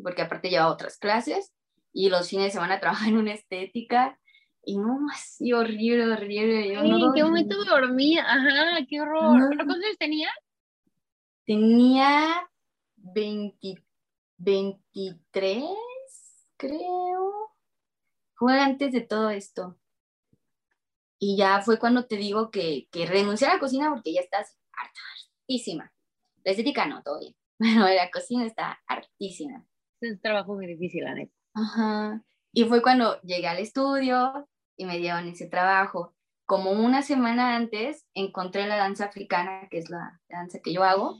[0.00, 1.52] porque aparte llevaba otras clases
[1.92, 4.18] y los fines de semana trabajaba en una estética
[4.64, 6.72] y no, así horrible, horrible.
[6.72, 8.24] Yo Ay, no ¿En qué momento dormía?
[8.24, 9.38] Ajá, qué horror.
[9.38, 9.48] No.
[9.50, 10.28] ¿Pero cuántos años tenía?
[11.44, 12.48] Tenía
[12.96, 13.82] 20
[14.38, 15.64] 23,
[16.56, 17.32] creo.
[18.34, 19.78] Fue antes de todo esto.
[21.18, 24.58] Y ya fue cuando te digo que, que renuncié a la cocina porque ya estás
[24.72, 25.92] hartísima.
[26.44, 27.36] La estética no, todo bien.
[27.58, 29.64] Pero la cocina está hartísima.
[30.02, 31.32] Es un trabajo muy difícil, la neta.
[31.54, 32.22] Ajá.
[32.52, 36.14] Y fue cuando llegué al estudio y me dieron ese trabajo.
[36.44, 41.16] como una semana antes encontré la danza africana, que es la danza que yo hago.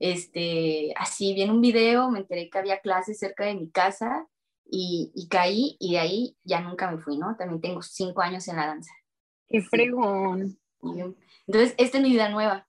[0.00, 4.26] Este, así vi en un video, me enteré que había clases cerca de mi casa
[4.64, 7.36] y, y, caí y de ahí ya nunca me fui, ¿no?
[7.36, 8.92] También tengo cinco años en la danza.
[9.48, 10.58] ¡Qué fregón!
[11.46, 12.66] Entonces, esta es mi vida nueva.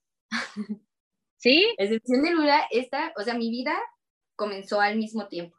[1.38, 1.66] ¿Sí?
[1.78, 3.74] Excepción de Lula, esta, o sea, mi vida
[4.36, 5.56] comenzó al mismo tiempo.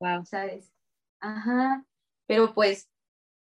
[0.00, 0.24] Wow.
[0.24, 0.72] ¿Sabes?
[1.20, 1.84] Ajá.
[2.26, 2.88] Pero pues,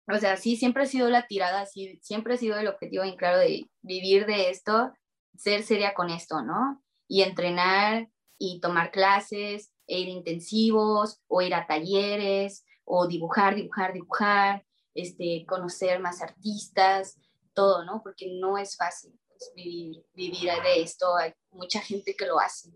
[0.09, 3.17] o sea, sí, siempre ha sido la tirada, sí, siempre ha sido el objetivo bien
[3.17, 4.93] claro de vivir de esto,
[5.37, 6.83] ser seria con esto, ¿no?
[7.09, 8.09] Y entrenar
[8.39, 15.45] y tomar clases, e ir intensivos, o ir a talleres, o dibujar, dibujar, dibujar, este,
[15.47, 17.19] conocer más artistas,
[17.55, 18.03] todo, ¿no?
[18.03, 22.71] Porque no es fácil pues, vivir, vivir de esto, hay mucha gente que lo hace,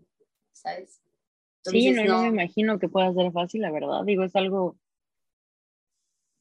[0.51, 1.01] ¿sabes?
[1.63, 4.77] Sí, no, no, me imagino que pueda ser fácil, la verdad, digo, es algo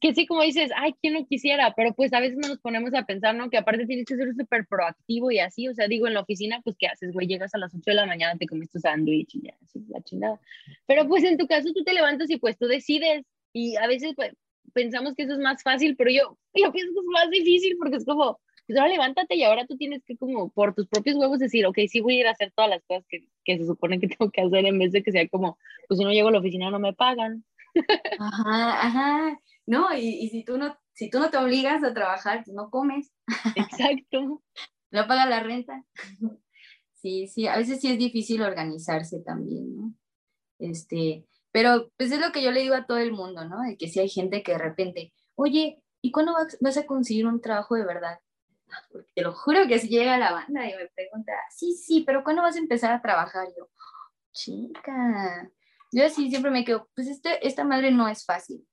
[0.00, 1.74] que sí, como dices, ay, ¿quién no quisiera?
[1.76, 3.50] Pero pues a veces no nos ponemos a pensar, ¿no?
[3.50, 6.60] Que aparte tienes que ser súper proactivo y así, o sea, digo, en la oficina,
[6.64, 7.26] pues, ¿qué haces, güey?
[7.26, 10.00] Llegas a las 8 de la mañana, te comes tu sándwich y ya, así, la
[10.00, 10.40] chingada.
[10.86, 14.14] Pero pues en tu caso tú te levantas y pues tú decides y a veces
[14.16, 14.32] pues
[14.72, 17.96] pensamos que eso es más fácil, pero yo, yo pienso que es más difícil porque
[17.96, 21.40] es como, pues ahora levántate y ahora tú tienes que como por tus propios huevos
[21.40, 23.98] decir, ok, sí voy a ir a hacer todas las cosas que, que se supone
[23.98, 26.30] que tengo que hacer en vez de que sea como, pues si no llego a
[26.30, 27.44] la oficina no me pagan.
[28.20, 29.40] Ajá, ajá.
[29.66, 33.12] No, y, y, si, tú no, si tú no te obligas a trabajar, no comes.
[33.56, 34.40] Exacto.
[34.92, 35.84] no pagas la renta.
[36.94, 39.94] Sí, sí, a veces sí es difícil organizarse también, ¿no?
[40.58, 43.62] Este, pero pues es lo que yo le digo a todo el mundo, ¿no?
[43.62, 47.40] De que si hay gente que de repente, oye, ¿y cuándo vas a conseguir un
[47.40, 48.18] trabajo de verdad?
[48.90, 52.22] Porque te lo juro que si llega la banda y me pregunta, sí, sí, pero
[52.24, 53.48] ¿cuándo vas a empezar a trabajar?
[53.56, 53.68] Yo,
[54.32, 55.50] chica,
[55.92, 58.66] yo así siempre me quedo, pues este, esta madre no es fácil.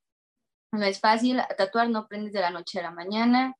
[0.72, 3.54] No es fácil, tatuar no aprendes de la noche a la mañana,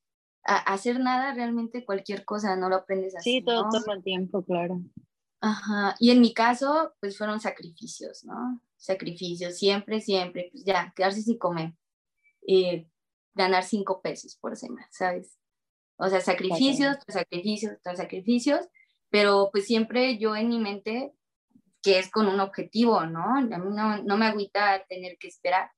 [0.45, 3.39] a, hacer nada, realmente cualquier cosa no lo aprendes así.
[3.39, 4.81] Sí, todo toma tiempo, claro.
[5.41, 8.61] Ajá, y en mi caso, pues fueron sacrificios, ¿no?
[8.77, 11.75] Sacrificios, siempre, siempre, pues ya, quedarse sin comer,
[12.47, 12.89] eh,
[13.35, 15.39] ganar cinco pesos por semana, ¿sabes?
[15.99, 18.67] O sea, sacrificios, tras sacrificios, tras sacrificios,
[19.11, 21.13] pero pues siempre yo en mi mente,
[21.83, 23.37] que es con un objetivo, ¿no?
[23.37, 25.71] A mí no, no me agüita tener que esperar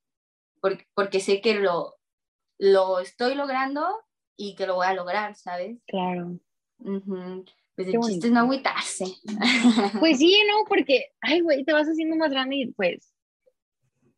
[0.61, 1.95] porque, porque sé que lo,
[2.57, 3.85] lo estoy logrando
[4.37, 5.79] y que lo voy a lograr, ¿sabes?
[5.87, 6.39] Claro.
[7.75, 9.05] Pues el chiste es no agüitarse.
[9.99, 10.65] Pues sí, ¿no?
[10.67, 13.13] Porque, ay, güey, te vas haciendo más grande y pues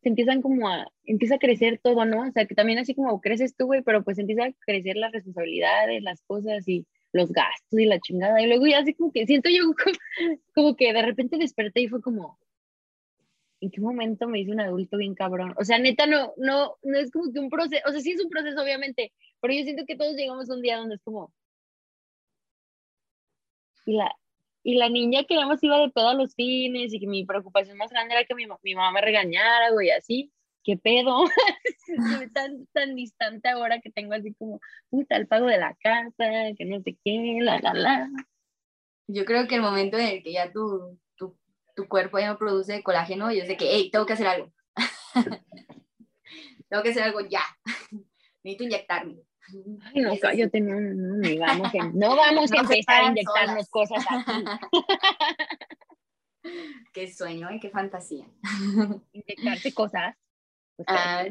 [0.04, 2.28] te empiezan como a, empieza a crecer todo, ¿no?
[2.28, 5.12] O sea, que también así como creces tú, güey, pero pues empieza a crecer las
[5.12, 8.40] responsabilidades, las cosas y los gastos y la chingada.
[8.42, 9.62] Y luego ya así como que siento yo
[10.54, 12.38] como que de repente desperté y fue como,
[13.60, 15.54] ¿en qué momento me hice un adulto bien cabrón?
[15.58, 18.22] O sea, neta, no, no, no es como que un proceso, o sea, sí es
[18.22, 21.32] un proceso, obviamente, pero yo siento que todos llegamos a un día donde es como...
[23.86, 24.14] Y la,
[24.64, 27.76] y la niña que además iba de pedo a los fines y que mi preocupación
[27.76, 30.32] más grande era que mi, mi mamá me regañara, güey, así,
[30.64, 31.24] ¿qué pedo?
[32.34, 36.24] tan, tan distante ahora que tengo así como, puta, el pago de la casa,
[36.58, 38.10] que no sé qué, la, la, la.
[39.06, 40.98] Yo creo que el momento en el que ya tú
[41.74, 44.52] tu cuerpo ya no produce colágeno, yo sé que, hey, tengo que hacer algo.
[46.68, 47.42] tengo que hacer algo ya.
[48.42, 49.16] Necesito inyectarme.
[49.48, 54.04] Ay, no, cállate, no, no, no, vamos, a, no vamos a empezar a inyectarnos cosas
[54.08, 54.44] aquí.
[56.92, 58.26] qué sueño y qué fantasía.
[59.12, 60.16] Inyectarte cosas.
[60.76, 61.24] Pues, ah,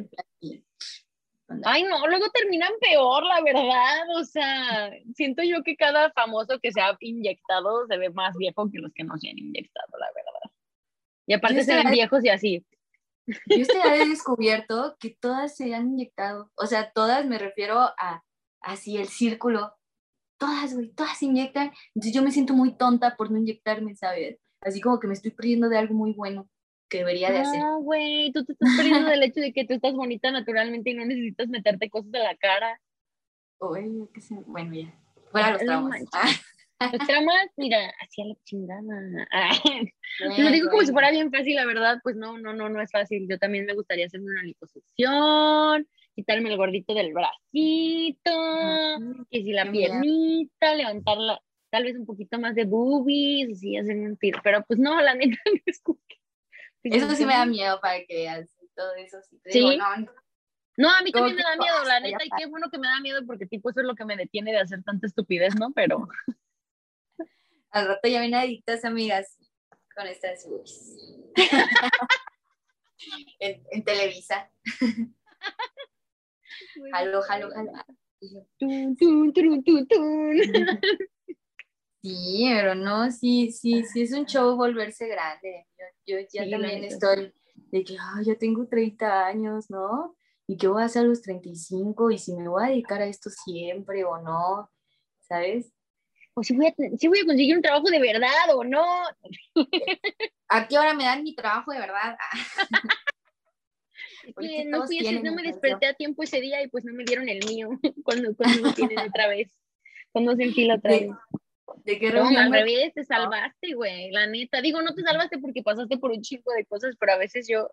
[1.65, 4.09] Ay, no, luego terminan peor, la verdad.
[4.15, 8.69] O sea, siento yo que cada famoso que se ha inyectado se ve más viejo
[8.71, 10.51] que los que no se han inyectado, la verdad.
[11.27, 12.65] Y aparte se ven viejos y así.
[13.25, 16.51] Yo este he descubierto que todas se han inyectado.
[16.55, 18.23] O sea, todas me refiero a
[18.61, 19.73] así el círculo.
[20.37, 21.71] Todas, güey, todas se inyectan.
[21.95, 24.39] Entonces yo me siento muy tonta por no inyectarme, ¿sabes?
[24.61, 26.49] Así como que me estoy perdiendo de algo muy bueno
[26.89, 27.59] que debería de hacer.
[27.59, 30.93] No, güey, tú te estás perdiendo del hecho de que tú estás bonita naturalmente y
[30.93, 32.79] no necesitas meterte cosas en la cara.
[33.59, 34.35] Uy, qué sé.
[34.45, 34.93] Bueno, ya.
[35.31, 36.03] Fuera los traumas.
[36.91, 38.81] Los traumas, mira, hacia la chingada.
[40.19, 42.91] lo digo como si fuera bien fácil, la verdad, pues no, no, no, no es
[42.91, 43.27] fácil.
[43.29, 48.31] Yo también me gustaría hacerme una liposucción, quitarme el gordito del bracito,
[49.29, 54.17] que si la piernita, levantarla, tal vez un poquito más de boobies, así hacerme un
[54.17, 54.39] tiro.
[54.43, 56.17] Pero pues no, la neta no es como que
[56.83, 59.17] eso sí me da miedo para que veas todo eso.
[59.45, 59.77] Sí,
[60.75, 62.99] no, a mí también me da miedo, la neta, y qué bueno que me da
[62.99, 65.71] miedo porque tipo eso es lo que me detiene de hacer tanta estupidez, ¿no?
[65.71, 66.07] Pero...
[67.73, 69.37] Al rato ya vienen adictas, amigas,
[69.95, 70.47] con estas
[73.39, 74.51] en, en, Televisa.
[76.91, 77.71] jalo, jalo, jalo.
[78.59, 80.37] Tun, tun, tun, tun, tun.
[82.03, 85.65] Sí, pero no, sí, sí, sí es un show volverse grande.
[85.77, 90.15] Yo, yo ya Sí, también estoy de que, ay, ya tengo 30 años, ¿no?
[90.45, 92.11] ¿Y qué voy a hacer a los 35?
[92.11, 94.69] ¿Y si me voy a dedicar a esto siempre o no?
[95.21, 95.73] ¿Sabes?
[96.35, 98.83] O si voy, a, si voy a conseguir un trabajo de verdad o no.
[100.49, 102.17] ¿A qué hora me dan mi trabajo de verdad?
[104.39, 107.27] Sí, no, fui no me desperté a tiempo ese día y pues no me dieron
[107.27, 107.69] el mío
[108.03, 109.59] cuando, cuando me tienen otra vez.
[110.11, 111.09] Cuando se enfila otra vez.
[111.83, 114.61] ¿De qué No, al revés, te salvaste, güey, la neta.
[114.61, 117.69] Digo, no te salvaste porque pasaste por un chingo de cosas, pero a veces yo,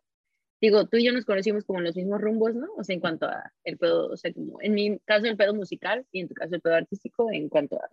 [0.61, 2.66] digo, tú y yo nos conocimos como en los mismos rumbos, ¿no?
[2.77, 5.55] O sea, en cuanto a el pedo, o sea, como en mi caso el pedo
[5.55, 7.88] musical y en tu caso el pedo artístico, en cuanto a...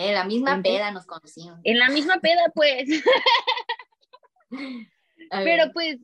[0.00, 0.80] En la misma ¿Entiendes?
[0.80, 1.60] peda nos conocimos.
[1.62, 2.88] En la misma peda, pues.
[5.30, 5.98] Pero pues,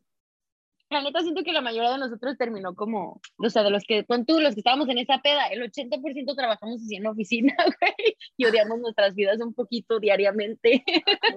[0.91, 4.05] la neta siento que la mayoría de nosotros terminó como, o sea, de los que,
[4.05, 7.55] con tú, los que estábamos en esa peda, el 80% trabajamos así en la oficina,
[7.81, 10.85] güey, y odiamos nuestras vidas un poquito diariamente.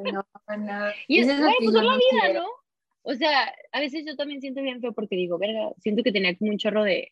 [0.04, 0.24] no,
[0.58, 0.92] no.
[1.08, 2.42] Y es, güey, pues es la no vida, quiero.
[2.42, 2.50] ¿no?
[3.04, 6.38] O sea, a veces yo también siento bien feo porque digo, verga, siento que tenía
[6.38, 7.10] como un chorro de,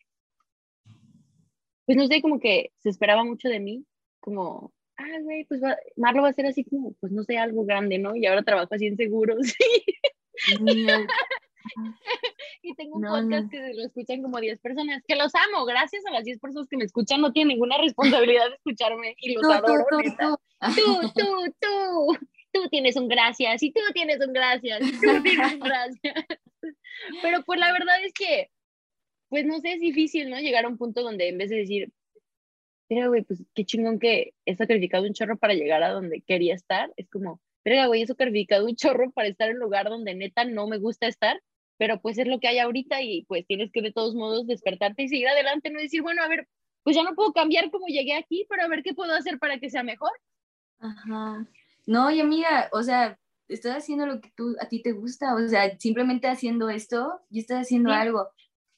[1.86, 3.84] pues no sé, como que se esperaba mucho de mí,
[4.20, 7.64] como, ah, güey, pues va, Marlo va a ser así como, pues no sé, algo
[7.64, 8.14] grande, ¿no?
[8.14, 9.38] Y ahora trabajo así en seguros,
[10.60, 11.06] No,
[12.62, 13.50] y tengo un No, podcast no.
[13.50, 16.76] que lo escuchan como 10 personas, que los amo, gracias a las 10 personas que
[16.76, 20.38] me escuchan, no tienen ninguna responsabilidad de escucharme y los tú, adoro, tú, tú.
[20.74, 25.52] Tú, tú, tú, tú tienes un gracias, y tú tienes un gracias, y tú tienes
[25.52, 26.24] un gracias.
[27.22, 28.50] Pero pues la verdad es que,
[29.28, 30.38] pues no sé, es difícil, ¿no?
[30.40, 31.92] Llegar a un punto donde en vez de decir,
[32.88, 36.54] pero güey, pues qué chingón que he sacrificado un chorro para llegar a donde quería
[36.54, 40.14] estar, es como, pero güey, he sacrificado un chorro para estar en un lugar donde
[40.14, 41.40] neta no me gusta estar,
[41.78, 45.02] pero pues es lo que hay ahorita y pues tienes que de todos modos despertarte
[45.04, 46.48] y seguir adelante, no decir, bueno, a ver,
[46.82, 49.58] pues ya no puedo cambiar como llegué aquí, pero a ver qué puedo hacer para
[49.58, 50.10] que sea mejor.
[50.80, 51.46] Ajá.
[51.86, 55.48] No, y amiga, o sea, estás haciendo lo que tú, a ti te gusta, o
[55.48, 57.96] sea, simplemente haciendo esto, y estás haciendo Sí.
[57.96, 58.28] algo.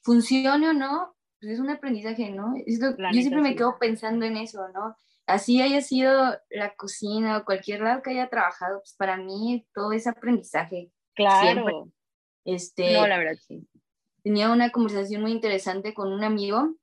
[0.03, 2.55] Funcione o no, pues es un aprendizaje, ¿no?
[2.67, 4.95] Es lo- yo siempre me quedo pensando en eso, ¿no?
[5.27, 9.93] Así haya sido la cocina o cualquier lado que haya trabajado, pues para mí todo
[9.93, 10.91] es aprendizaje.
[11.15, 11.91] Claro.
[12.45, 13.67] Este, No, la verdad, sí.
[14.23, 16.75] tenía una conversación muy interesante con un amigo,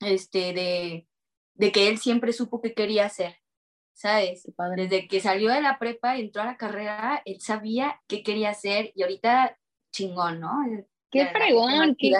[0.00, 1.08] este, de,
[1.54, 3.36] de que él siempre supo qué quería hacer,
[3.94, 4.50] ¿sabes?
[4.76, 8.50] Desde que salió de la prepa y entró a la carrera, él sabía qué quería
[8.50, 9.58] hacer y ahorita
[9.92, 10.52] chingón, ¿no?
[11.10, 12.12] Qué La fregón, qué-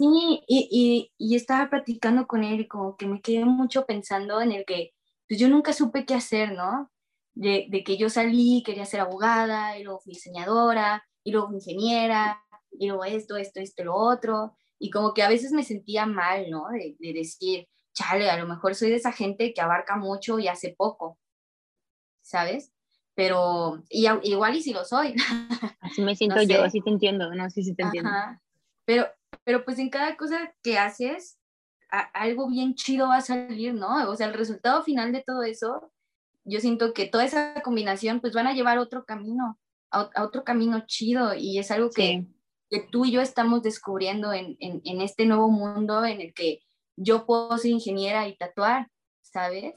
[0.00, 4.40] Sí, y, y, y estaba platicando con él y como que me quedé mucho pensando
[4.40, 4.94] en el que
[5.28, 6.90] pues yo nunca supe qué hacer, ¿no?
[7.34, 11.56] De, de que yo salí, quería ser abogada, y luego fui diseñadora, y luego fui
[11.56, 16.06] ingeniera, y luego esto, esto, esto, lo otro, y como que a veces me sentía
[16.06, 16.68] mal, ¿no?
[16.68, 20.48] De, de decir, chale, a lo mejor soy de esa gente que abarca mucho y
[20.48, 21.18] hace poco,
[22.22, 22.72] ¿sabes?
[23.14, 25.14] Pero, y, igual y si lo soy,
[25.80, 26.62] Así me siento No yo, sé.
[26.62, 28.08] así te entiendo, no, sí, sí te entiendo.
[28.08, 28.42] Ajá.
[28.86, 29.06] Pero,
[29.44, 31.38] pero pues en cada cosa que haces,
[31.90, 34.08] a- algo bien chido va a salir, ¿no?
[34.10, 35.92] O sea, el resultado final de todo eso,
[36.44, 39.58] yo siento que toda esa combinación pues van a llevar a otro camino,
[39.90, 42.28] a, a otro camino chido y es algo que, Sí,
[42.70, 46.62] que tú y yo estamos descubriendo en, en, en este nuevo mundo en el que
[46.96, 48.88] yo puedo ser ingeniera y tatuar,
[49.22, 49.74] ¿sabes?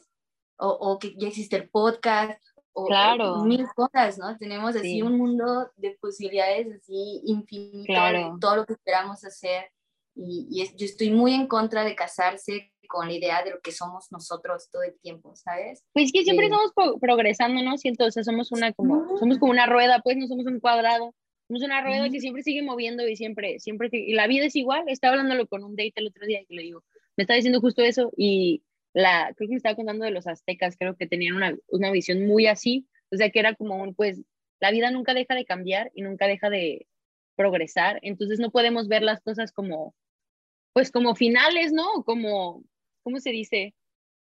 [0.57, 2.39] O, o que ya existe el podcast,
[2.73, 3.43] o, o Claro.
[3.45, 4.37] mil cosas, ¿no?
[4.37, 5.01] Tenemos así Sí.
[5.01, 8.33] un mundo de posibilidades así infinito Claro.
[8.33, 9.65] de todo lo que esperamos hacer.
[10.15, 13.59] Y, y es- yo estoy muy en contra de casarse con la idea de lo
[13.61, 15.83] que somos nosotros todo el tiempo, ¿sabes?
[15.93, 17.77] Pues que siempre estamos pro- progresando, ¿no?
[17.77, 19.15] Siento, o sea, somos una como, Sí.
[19.19, 21.15] somos como una rueda, pues no somos un cuadrado.
[21.47, 24.83] Somos una rueda que siempre sigue moviendo y siempre, siempre, y la vida es igual.
[24.87, 26.83] Estaba hablándolo con un date el otro día y le digo,
[27.17, 30.77] me está diciendo justo eso y la, creo que me estaba contando de los aztecas,
[30.77, 34.21] creo que tenían una, una visión muy así, o sea, que era como un, pues,
[34.59, 36.87] la vida nunca deja de cambiar y nunca deja de
[37.35, 39.95] progresar, entonces no podemos ver las cosas como,
[40.73, 42.03] pues, como finales, ¿no?
[42.05, 42.63] Como,
[43.01, 43.73] ¿cómo se dice?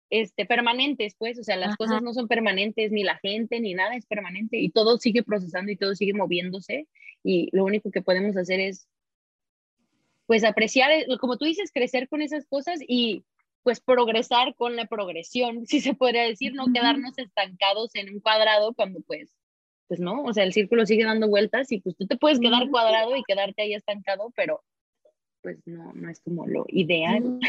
[0.10, 1.78] Este, permanentes, pues, o sea, las Ajá.
[1.78, 5.72] cosas no son permanentes, ni la gente, ni nada es permanente, y todo sigue procesando
[5.72, 6.88] y todo sigue moviéndose,
[7.24, 8.88] y lo único que podemos hacer es,
[10.26, 13.24] pues, apreciar, como tú dices, crecer con esas cosas y,
[13.68, 18.74] pues, progresar con la progresión, si se podría decir, no quedarnos estancados en un cuadrado
[18.74, 19.36] cuando, pues,
[19.90, 22.70] pues no, o sea, el círculo sigue dando vueltas y pues tú te puedes quedar
[22.70, 24.64] cuadrado y quedarte ahí estancado, pero
[25.42, 27.40] pues no, no es como lo ideal.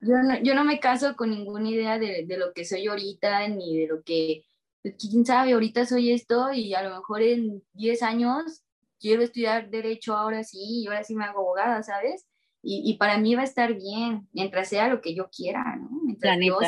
[0.00, 3.46] Yo no, yo no me caso con ninguna idea de, de lo que soy ahorita,
[3.46, 4.44] ni de lo que,
[4.82, 8.64] pues, quién sabe, ahorita soy esto y a lo mejor en 10 años
[8.98, 12.26] quiero estudiar derecho ahora sí y ahora sí me hago abogada, ¿sabes?
[12.66, 15.90] Y, para mí va a estar bien, mientras sea lo que yo quiera, ¿no?
[16.02, 16.58] Mientras yo,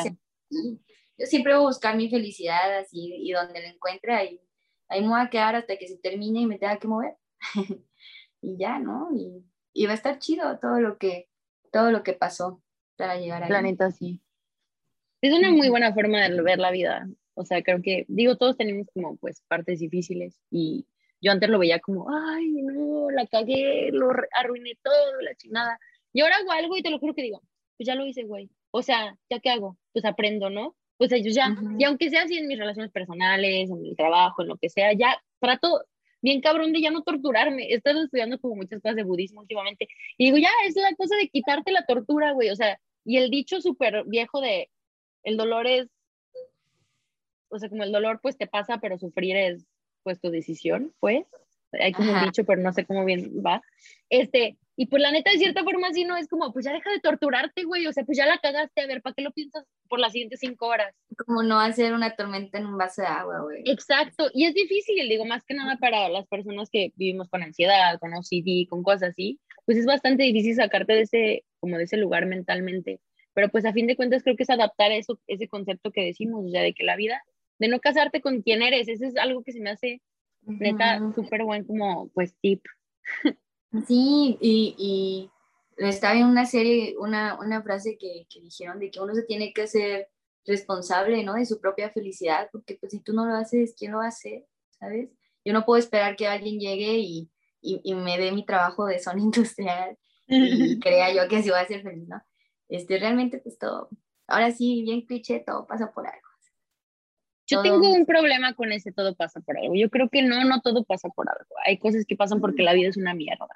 [1.17, 4.39] yo siempre voy a buscar mi felicidad así, y donde la encuentre, ahí,
[4.89, 7.15] ahí me voy a quedar hasta que se termine y me tenga que mover.
[8.41, 9.09] y ya, ¿no?
[9.15, 9.43] Y,
[9.73, 11.29] y, va a estar chido todo lo que,
[11.71, 12.61] todo lo que pasó
[12.95, 14.21] para llegar a Planeta, sí.
[15.21, 17.07] Es una muy buena forma de ver la vida.
[17.33, 20.85] O sea, creo que, digo, todos tenemos como pues partes difíciles y
[21.21, 25.79] yo antes lo veía como, ay, no, la cagué, lo arruiné todo, la chingada.
[26.13, 27.41] Y ahora hago algo y te lo juro que digo,
[27.77, 28.49] pues ya lo hice, güey.
[28.71, 29.77] O sea, ¿ya qué hago?
[29.93, 30.75] Pues aprendo, ¿no?
[30.97, 34.47] Pues ellos ya, y aunque sea así en mis relaciones personales, en el trabajo, en
[34.47, 35.83] lo que sea, ya trato
[36.21, 37.67] bien cabrón de ya no torturarme.
[37.67, 39.87] He estado estudiando como muchas cosas de budismo últimamente.
[40.17, 42.49] Y digo, ya, es la cosa de quitarte la tortura, güey.
[42.49, 44.69] O sea, y el dicho súper viejo de,
[45.23, 45.87] el dolor es,
[47.49, 49.65] o sea, como el dolor pues te pasa, pero sufrir es
[50.07, 51.25] pues tu decisión, pues.
[51.73, 53.61] Hay como un dicho, pero no sé cómo bien va.
[54.09, 56.89] Este, y pues la neta, de cierta forma, sí, no es como, pues ya deja
[56.91, 57.85] de torturarte, güey.
[57.87, 60.39] O sea, pues ya la cagaste, a ver, ¿para qué lo piensas por las siguientes
[60.39, 60.95] cinco horas?
[61.25, 63.63] Como no hacer una tormenta en un vaso de agua, güey.
[63.65, 64.29] Exacto.
[64.33, 68.13] Y es difícil, digo, más que nada para las personas que vivimos con ansiedad, con
[68.13, 69.41] OCD, con cosas así.
[69.65, 73.01] Pues es bastante difícil sacarte de ese, como de ese lugar mentalmente.
[73.33, 76.45] Pero pues a fin de cuentas creo que es adaptar eso, ese concepto que decimos,
[76.45, 77.21] o sea, de que la vida,
[77.59, 80.01] de no casarte con quien eres, eso es algo que se me hace
[80.41, 82.63] neta súper buen como pues tip.
[83.85, 85.31] Sí, y, y
[85.77, 89.53] estaba en una serie, una, una frase que, que, dijeron de que uno se tiene
[89.53, 90.09] que ser
[90.45, 91.33] responsable, ¿no?
[91.33, 94.47] De su propia felicidad, porque pues si tú no lo haces, ¿quién lo hace?
[94.79, 95.09] ¿Sabes?
[95.43, 97.29] Yo no puedo esperar que alguien llegue y,
[97.61, 99.97] y, y me dé mi trabajo de zona industrial
[100.27, 102.21] y crea yo que así voy a ser feliz, ¿no?
[102.69, 103.89] Este, realmente pues todo,
[104.27, 106.26] ahora sí, bien cliché, todo pasa por algo.
[107.47, 109.73] Yo tengo un problema con ese todo pasa por algo.
[109.75, 111.55] Yo creo que no, no todo pasa por algo.
[111.65, 113.47] Hay cosas que pasan porque la vida es una mierda.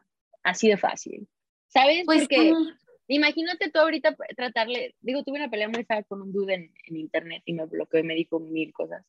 [0.43, 1.27] Así de fácil.
[1.67, 2.03] ¿Sabes?
[2.05, 2.53] Pues, porque
[3.07, 6.97] imagínate tú ahorita tratarle, digo, tuve una pelea muy fea con un dude en, en
[6.97, 9.05] internet y me bloqueó y me dijo mil cosas.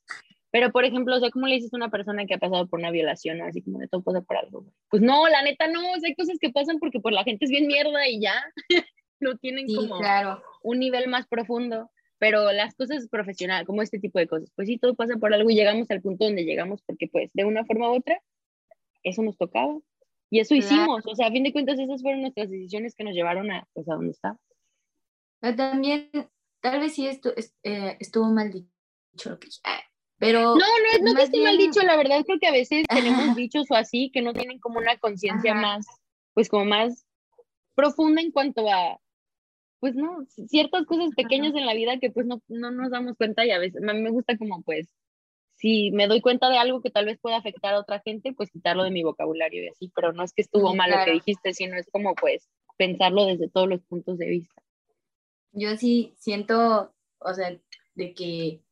[0.51, 2.78] Pero, por ejemplo, o sea, ¿cómo le dices a una persona que ha pasado por
[2.78, 4.66] una violación, así como de todo pasa por algo?
[4.91, 7.47] Pues no, la neta no, o sea, hay cosas que pasan porque pues la gente
[7.47, 8.35] es bien mierda y ya
[9.20, 9.99] no tienen como
[10.62, 11.91] un nivel más profundo
[12.23, 15.51] pero las cosas profesionales, como este tipo de cosas, pues sí, todo pasa por algo
[15.51, 18.23] y llegamos al punto donde llegamos porque pues de una forma u otra,
[19.03, 19.77] eso nos tocaba
[20.31, 23.14] y eso hicimos, o sea, a fin de cuentas esas fueron nuestras decisiones que nos
[23.14, 24.39] llevaron a, pues, a donde está.
[25.57, 26.11] también,
[26.61, 29.83] tal vez sí esto, eh, estuvo mal dicho lo que ah,
[30.18, 30.55] pero...
[30.55, 33.68] No, no, no que esté mal dicho, la verdad creo que a veces tenemos dichos
[33.68, 35.87] o así que no tienen como una conciencia más,
[36.35, 37.05] pues como más
[37.75, 39.01] profunda en cuanto a
[39.83, 43.45] pues no, ciertas cosas pequeñas en la vida que pues no, no nos damos cuenta
[43.45, 44.95] y a veces a mí me gusta como pues,
[45.57, 48.53] si me doy cuenta de algo que tal vez pueda afectar a otra gente, pues
[48.53, 51.53] quitarlo de mi vocabulario y así, pero no es que estuvo mal lo que dijiste,
[51.53, 54.62] sino es como pues pensarlo desde todos los puntos de vista.
[55.51, 57.59] Yo sí siento, o sea,
[57.97, 58.62] de que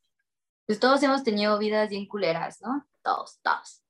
[0.66, 2.86] pues todos hemos tenido vidas bien culeras, ¿no?
[3.02, 3.82] Todos, todos.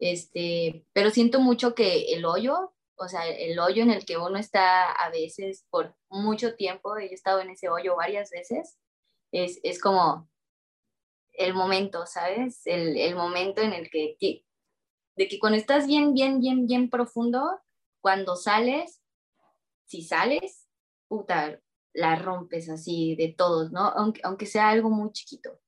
[0.00, 4.38] Este, pero siento mucho que el hoyo o sea, el hoyo en el que uno
[4.38, 8.78] está a veces por mucho tiempo, yo he estado en ese hoyo varias veces,
[9.32, 10.28] es, es como
[11.32, 12.62] el momento, ¿sabes?
[12.64, 14.16] El, el, momento en el que,
[15.16, 17.60] de que cuando estás bien, bien, bien, bien profundo,
[18.00, 19.02] cuando sales,
[19.84, 20.66] si sales,
[21.08, 21.60] puta,
[21.92, 23.80] la rompes así de todos, ¿no?
[23.80, 25.58] Aunque, aunque sea algo muy chiquito.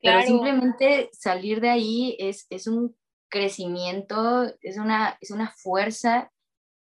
[0.00, 2.94] Pero simplemente salir de ahí es, es un
[3.30, 6.30] crecimiento, es una, es una fuerza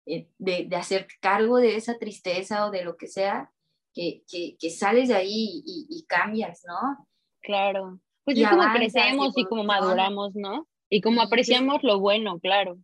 [0.06, 3.52] eh, de, de, hacer cargo de esa tristeza o de lo que sea,
[3.93, 7.08] que, que, que sales de ahí y, y, cambias, ¿no?
[7.41, 7.99] Claro.
[8.24, 10.68] Pues es como crecemos y, como maduramos, ¿no?
[10.89, 12.78] Y como apreciamos lo bueno, claro.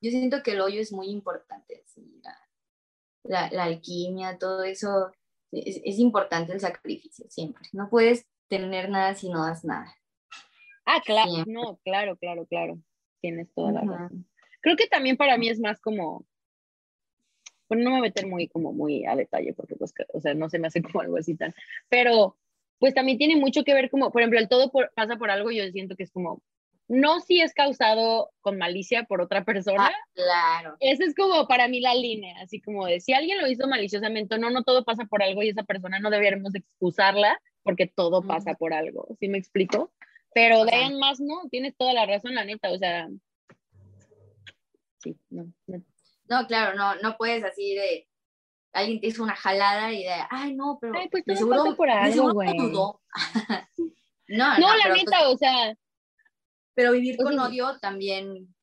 [0.00, 1.84] Yo siento que el hoyo es muy importante,
[3.24, 5.12] la, la, alquimia, todo eso,
[5.52, 7.68] es, es, importante el sacrificio, siempre.
[7.72, 9.94] No puedes tener nada si no das nada.
[10.86, 12.78] Ah, claro, no, claro, claro, claro.
[13.20, 14.26] Tienes toda la razón.
[14.62, 16.24] Creo que también para mí es más como
[17.70, 20.34] bueno, no me voy a meter muy, como muy a detalle, porque pues, o sea,
[20.34, 21.54] no se me hace como algo así tan,
[21.88, 22.36] pero
[22.78, 25.64] pues también tiene mucho que ver como, por ejemplo, el todo pasa por algo, yo
[25.70, 26.42] siento que es como,
[26.88, 29.86] no si es causado con malicia por otra persona.
[29.86, 30.76] Ah, claro.
[30.80, 34.38] Esa es como para mí la línea, así como de si alguien lo hizo maliciosamente,
[34.38, 38.54] no, no todo pasa por algo y esa persona no deberíamos excusarla porque todo pasa
[38.54, 39.92] por algo, ¿sí me explico?
[40.34, 43.08] Pero de ahí más, no, tienes toda la razón, la neta, o sea,
[44.98, 45.82] sí, no, no,
[46.30, 48.08] no, claro, no, no puedes así de
[48.72, 51.90] alguien te hizo una jalada y de, ay, no, pero ay, pues de seguro, por
[51.90, 53.00] algo, no,
[54.28, 55.74] no, no, la neta, pues o sea.
[56.74, 58.54] Pero vivir con odio también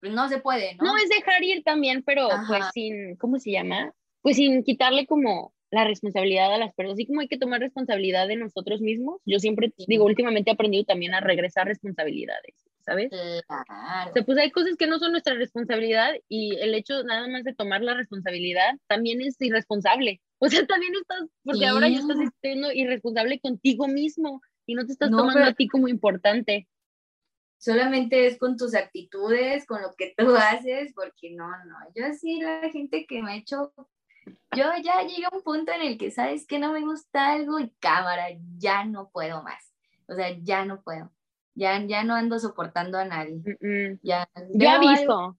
[0.00, 0.84] pues, no se puede, ¿no?
[0.84, 3.94] No, es dejar ir también, pero pues sin, ¿cómo se llama?
[4.22, 8.28] pues sin quitarle como la responsabilidad a las personas, así como hay que tomar responsabilidad
[8.28, 12.54] de nosotros mismos, yo siempre digo, últimamente he aprendido también a regresar responsabilidades,
[12.84, 13.08] ¿sabes?
[13.10, 14.10] Claro.
[14.10, 17.42] O sea, pues hay cosas que no son nuestra responsabilidad y el hecho nada más
[17.44, 20.20] de tomar la responsabilidad también es irresponsable.
[20.38, 22.26] O sea, también estás, porque ahora ya estás Sí.
[22.42, 26.68] siendo irresponsable contigo mismo y no te estás No, tomando a ti como importante.
[27.58, 30.26] Solamente es con tus actitudes, con lo que tú
[30.66, 31.76] haces, porque no, no.
[31.94, 33.72] Yo sí, la gente que me ha hecho.
[34.56, 37.58] Yo ya llegué a un punto en el que sabes que no me gusta algo
[37.58, 38.26] y cámara,
[38.58, 39.72] ya no puedo más.
[40.08, 41.10] O sea, ya no puedo.
[41.54, 43.36] Ya, ya no ando soportando a nadie.
[43.60, 44.00] Mm, mm.
[44.02, 45.38] Ya, Yo veo algo- aviso.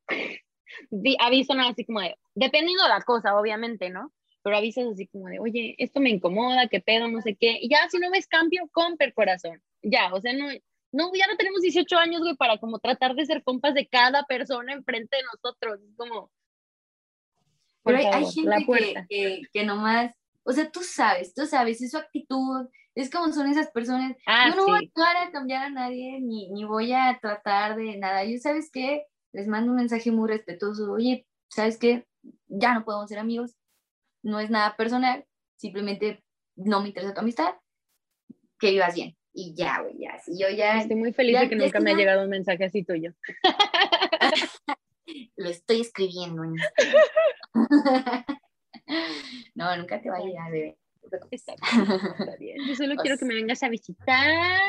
[1.20, 4.12] Aviso nada así como de, dependiendo de la cosa, obviamente, ¿no?
[4.42, 7.58] Pero avisas así como de, oye, esto me incomoda, qué pedo, no sé qué.
[7.62, 9.62] Y ya, si no ves cambio, compra el corazón.
[9.82, 10.48] Ya, o sea, no,
[10.92, 14.24] no, ya no tenemos 18 años, güey, para como tratar de ser compas de cada
[14.24, 15.80] persona enfrente de nosotros.
[15.82, 16.32] Es como,
[17.84, 20.14] Pero hay, hay gente que, que, que nomás,
[20.44, 24.16] o sea, tú sabes, tú sabes, es su actitud, es como son esas personas.
[24.26, 24.92] Ah, yo no voy sí.
[24.96, 28.24] a ayudar a cambiar a nadie, ni, ni voy a tratar de nada.
[28.24, 29.06] Yo, ¿sabes qué?
[29.32, 30.92] Les mando un mensaje muy respetuoso.
[30.92, 32.06] Oye, ¿sabes qué?
[32.48, 33.56] Ya no podemos ser amigos.
[34.22, 35.26] No es nada personal.
[35.58, 36.24] Simplemente
[36.56, 37.56] no me interesa tu amistad.
[38.60, 39.18] Que vivas bien.
[39.34, 40.20] Y ya, güey, ya.
[40.20, 42.64] Si yo ya Estoy muy feliz ya- de que nunca me ha llegado un mensaje
[42.66, 43.14] así tuyo.
[45.36, 46.44] lo estoy escribiendo.
[46.44, 46.56] en-
[49.56, 50.78] no, nunca te va a llegar, bebé.
[51.10, 51.44] Preocupes.
[52.20, 52.58] Está bien.
[52.68, 54.62] Yo solo quiero que me vengas a visitar.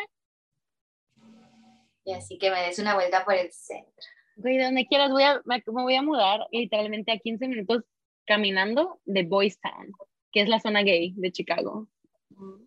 [2.05, 3.93] Y así que me des una vuelta por el centro.
[4.37, 7.85] Güey, donde quieras, voy a, me, me voy a mudar literalmente a 15 minutos
[8.27, 9.93] caminando de Boys Town,
[10.33, 11.89] que es la zona gay de Chicago.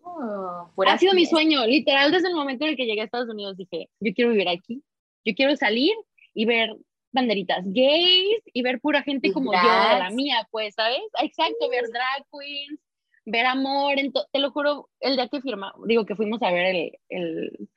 [0.02, 3.28] Oh, ha sido mi sueño, literal, desde el momento en el que llegué a Estados
[3.28, 4.82] Unidos dije, yo quiero vivir aquí,
[5.24, 5.92] yo quiero salir
[6.32, 6.74] y ver
[7.12, 10.14] banderitas gays y ver pura gente como yo, de la drags.
[10.14, 11.00] mía, pues, ¿sabes?
[11.22, 12.80] Exacto, ver drag queens,
[13.24, 13.94] ver amor,
[14.32, 17.68] te lo juro, el día que firma, digo que fuimos a ver el, el,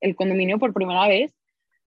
[0.00, 1.34] el condominio por primera vez,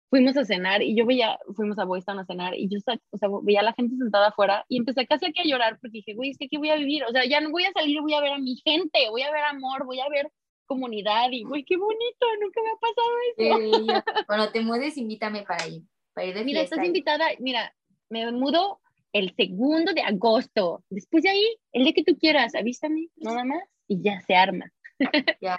[0.09, 2.79] fuimos a cenar y yo veía, fuimos a Boys Town a cenar y yo
[3.11, 5.99] o sea, veía a la gente sentada afuera y empecé casi aquí a llorar porque
[5.99, 8.01] dije, güey, es que aquí voy a vivir, o sea, ya no voy a salir,
[8.01, 10.31] voy a ver a mi gente, voy a ver amor, voy a ver
[10.67, 13.77] comunidad y, güey, qué bonito, nunca me ha pasado eso.
[13.79, 15.83] Sí, yo- Cuando te mudes, invítame para ir.
[16.17, 16.77] Para ir de Mira, fiesta.
[16.77, 17.75] estás invitada, mira,
[18.09, 18.81] me mudo
[19.13, 23.63] el segundo de agosto, después de ahí, el día que tú quieras, avísame, nada más,
[23.87, 24.73] y ya se arma.
[25.43, 25.59] Ya,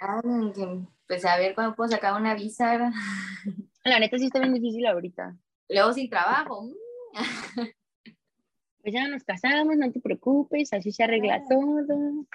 [1.06, 2.90] pues a ver cuándo puedo sacar una visa.
[3.84, 5.36] La neta sí está bien difícil ahorita.
[5.68, 6.64] Luego sin trabajo.
[6.64, 7.66] mm.
[8.82, 12.26] Pues ya nos casamos, no te preocupes, así se arregla todo.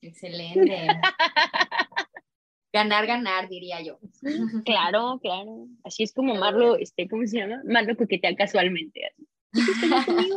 [0.00, 0.86] Excelente.
[2.72, 3.98] Ganar, ganar, diría yo.
[4.64, 5.66] Claro, claro.
[5.84, 7.62] Así es como Marlo, este, ¿cómo se llama?
[7.64, 9.00] Marlo coquetea casualmente.
[9.52, 10.30] así.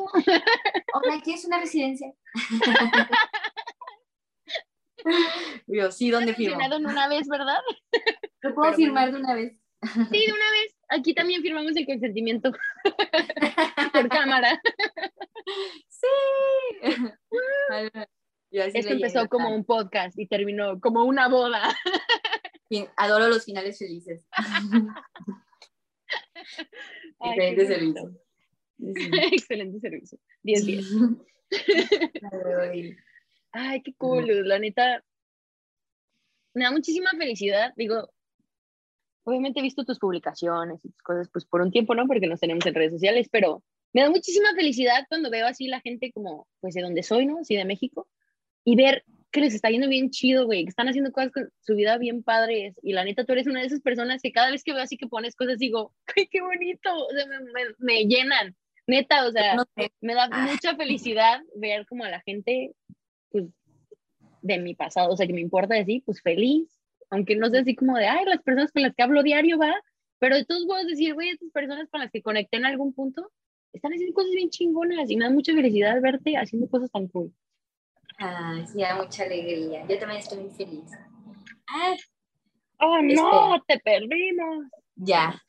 [0.94, 2.14] Hola, ¿quieres una residencia?
[5.66, 6.62] Yo, sí, ¿dónde firmo?
[6.62, 7.60] En una vez, ¿verdad?
[8.42, 9.58] ¿Lo puedo Pero firmar de una vez?
[9.84, 10.78] Sí, de una vez.
[10.90, 12.52] Aquí también firmamos el consentimiento
[13.92, 14.62] por cámara.
[15.90, 16.06] Sí.
[18.52, 21.62] Esto empezó como un podcast y terminó como una boda.
[22.98, 24.28] Adoro los finales felices.
[27.20, 28.22] Ay, Excelente servicio.
[28.78, 29.12] Sí.
[29.32, 30.20] Excelente servicio.
[30.44, 30.86] 10 10.
[32.32, 32.98] Ay,
[33.52, 35.04] Ay, qué cool, la neta.
[36.54, 37.74] Me da muchísima felicidad.
[37.76, 38.10] Digo,
[39.24, 42.08] obviamente he visto tus publicaciones y tus cosas, pues por un tiempo, ¿no?
[42.08, 45.82] Porque nos tenemos en redes sociales, pero me da muchísima felicidad cuando veo así la
[45.82, 47.40] gente como, pues de donde soy, ¿no?
[47.40, 48.08] Así de México,
[48.64, 51.76] y ver que les está yendo bien chido, güey, que están haciendo cosas con su
[51.76, 52.78] vida bien padres.
[52.84, 54.98] Y la neta, tú eres una de esas personas que cada vez que veo así
[54.98, 56.90] que pones cosas, digo, ¡ay, qué bonito!
[56.94, 58.56] O sea, me, me- me llenan.
[58.88, 59.92] Neta, o sea, no sé.
[60.02, 60.48] me da Ah.
[60.52, 62.72] mucha felicidad ver como a la gente,
[63.30, 63.46] pues,
[64.42, 66.68] de mi pasado, o sea, que me importa decir, pues feliz,
[67.10, 69.74] aunque no sea así como de, ay, las personas con las que hablo diario va,
[70.20, 73.32] pero de todos modos decir, güey, estas personas con las que conecté en algún punto,
[73.72, 77.32] están haciendo cosas bien chingonas y me da mucha felicidad verte haciendo cosas tan cool.
[78.24, 79.84] Ay, sí, da mucha alegría.
[79.88, 80.92] Yo también estoy muy feliz.
[81.68, 81.96] Ah,
[82.80, 83.64] ¡Oh, no!
[83.68, 84.66] ¡Te perdimos!
[84.96, 85.42] ya.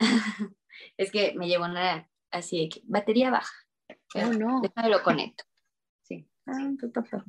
[0.98, 3.54] es que me llevo una así de que batería baja.
[4.14, 4.60] ¡Oh, no!
[4.60, 5.44] Déjame lo conecto.
[6.02, 6.26] Sí.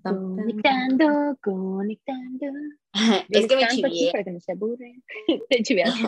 [0.03, 2.45] Conectando, conectando.
[3.29, 4.11] Es que me chivié.
[4.11, 5.03] Para que no se aburren.
[5.49, 6.07] Te chiveaste.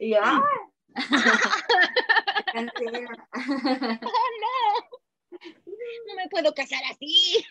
[0.00, 0.42] Y yo, ¡ah!
[2.54, 2.70] ¡Oh, no!
[6.06, 7.44] No me puedo casar así.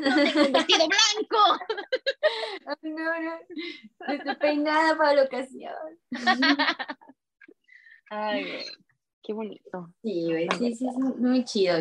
[0.00, 1.58] No tengo un vestido blanco.
[2.66, 3.32] Ay, no, no.
[4.06, 5.74] No estoy peinada para la ocasión.
[8.10, 8.64] Ay,
[9.22, 9.92] qué bonito.
[10.02, 10.28] Sí,
[10.58, 11.76] sí, sí, es muy chido.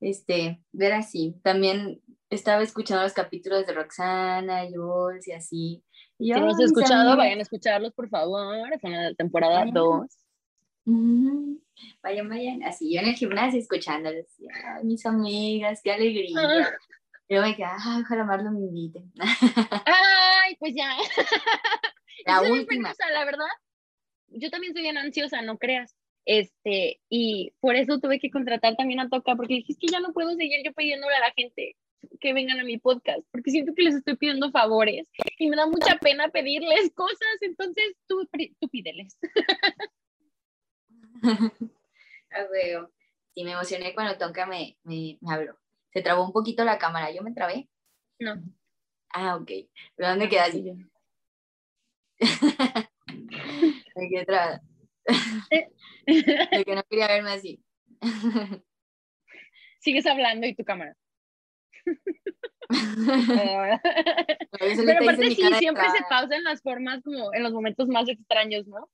[0.00, 1.34] este, ver así.
[1.42, 2.00] También
[2.30, 5.84] estaba escuchando los capítulos de Roxana, Jules y así.
[6.18, 8.46] Y si no los he escuchado, vayan a escucharlos, por favor.
[8.80, 10.06] Son la temporada 2.
[12.02, 12.62] Vayan, vayan.
[12.62, 14.26] Así, yo en el gimnasio escuchándolos.
[14.82, 16.78] mis amigas, qué alegría.
[17.28, 19.02] Yo me quedé, ay, ojalá Marlo me invite.
[19.86, 20.96] Ay, pues ya.
[22.26, 22.92] La última.
[23.12, 23.46] la verdad,
[24.28, 25.96] yo también soy bien ansiosa, no creas.
[26.26, 30.00] Este, y por eso tuve que contratar también a Toca, porque dije, es que ya
[30.00, 31.76] no puedo seguir yo pidiéndole a la gente
[32.20, 35.06] que vengan a mi podcast, porque siento que les estoy pidiendo favores
[35.38, 38.28] y me da mucha pena pedirles cosas, entonces tú,
[38.60, 39.18] tú pídeles.
[42.30, 42.90] ah, veo.
[43.34, 45.58] Sí, me emocioné cuando Toca me, me, me habló.
[45.94, 47.68] Se trabó un poquito la cámara, ¿yo me trabé?
[48.18, 48.34] No.
[49.10, 49.48] Ah, ok.
[49.94, 50.64] ¿Pero dónde queda así?
[53.96, 54.60] me quedé trabada.
[56.06, 57.62] De que no quería verme así.
[59.78, 60.96] Sigues hablando y tu cámara.
[62.68, 63.80] Pero
[65.00, 68.90] aparte sí, siempre se pausan las formas como en los momentos más extraños, ¿no?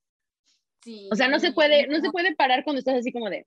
[0.83, 1.09] Sí.
[1.13, 3.47] O sea, no se puede, no se puede parar cuando estás así como de.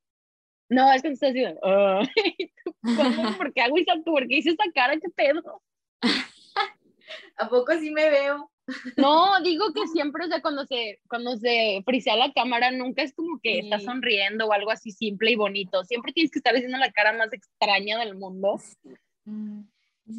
[0.74, 1.55] No, es cuando estás de.
[3.38, 4.97] ¿Por qué hago esa, ¿Por qué hice esa cara?
[4.99, 5.61] ¿Qué pedo?
[7.38, 8.49] ¿A poco sí me veo?
[8.95, 13.13] No, digo que siempre, o sea, cuando se, cuando se frisea la cámara, nunca es
[13.13, 15.84] como que estás sonriendo o algo así simple y bonito.
[15.84, 18.59] Siempre tienes que estar haciendo la cara más extraña del mundo.
[19.26, 19.63] Mm,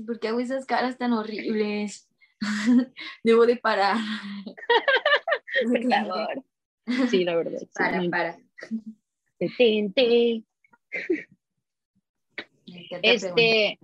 [0.06, 2.08] ¿Por qué hago esas caras tan horribles?
[3.24, 3.96] Debo de parar.
[7.10, 7.60] Sí, la verdad.
[7.74, 8.38] Para, para.
[9.38, 10.42] Detente.
[13.02, 13.78] Este,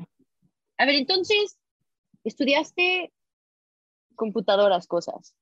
[0.78, 1.58] a ver, entonces,
[2.24, 3.12] estudiaste
[4.14, 5.34] computadoras, cosas.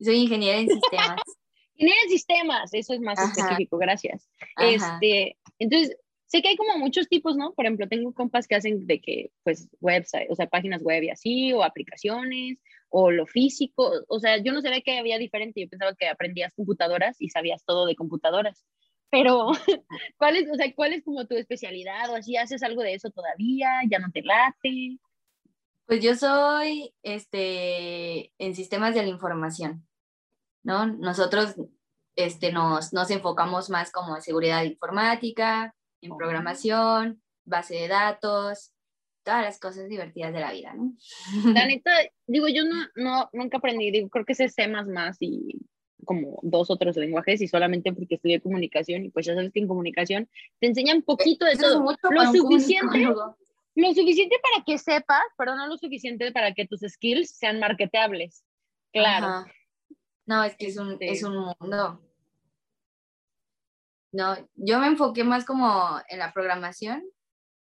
[0.00, 1.20] Soy ingeniera en sistemas.
[1.74, 4.28] ingeniera en sistemas, eso es más específico, gracias.
[4.58, 7.52] Este, entonces, sé que hay como muchos tipos, ¿no?
[7.54, 11.10] Por ejemplo, tengo compas que hacen de que, pues, website, o sea, páginas web y
[11.10, 12.58] así, o aplicaciones,
[12.90, 16.52] o lo físico, o sea, yo no sabía que había diferente, yo pensaba que aprendías
[16.54, 18.64] computadoras y sabías todo de computadoras,
[19.10, 19.50] pero
[20.16, 23.10] ¿cuál es, o sea, cuál es como tu especialidad o así, haces algo de eso
[23.10, 24.98] todavía, ya no te late?
[25.86, 29.86] Pues yo soy este, en sistemas de la información,
[30.62, 30.86] ¿no?
[30.86, 31.56] Nosotros
[32.16, 38.72] este, nos, nos enfocamos más como en seguridad informática, en programación, base de datos,
[39.24, 40.94] todas las cosas divertidas de la vida, ¿no?
[41.52, 41.92] La neta,
[42.26, 44.70] digo, yo no, no, nunca aprendí, digo, creo que sé C++
[45.20, 45.60] y
[46.04, 49.68] como dos otros lenguajes y solamente porque estudié comunicación y pues ya sabes que en
[49.68, 50.28] comunicación
[50.58, 53.06] te enseñan poquito de todo, lo suficiente
[53.74, 58.44] lo suficiente para que sepas, pero no lo suficiente para que tus skills sean marketeables.
[58.92, 59.46] Claro.
[60.26, 62.00] No, es que es un, es este un mundo.
[64.12, 67.04] No, yo me enfoqué más como en la programación,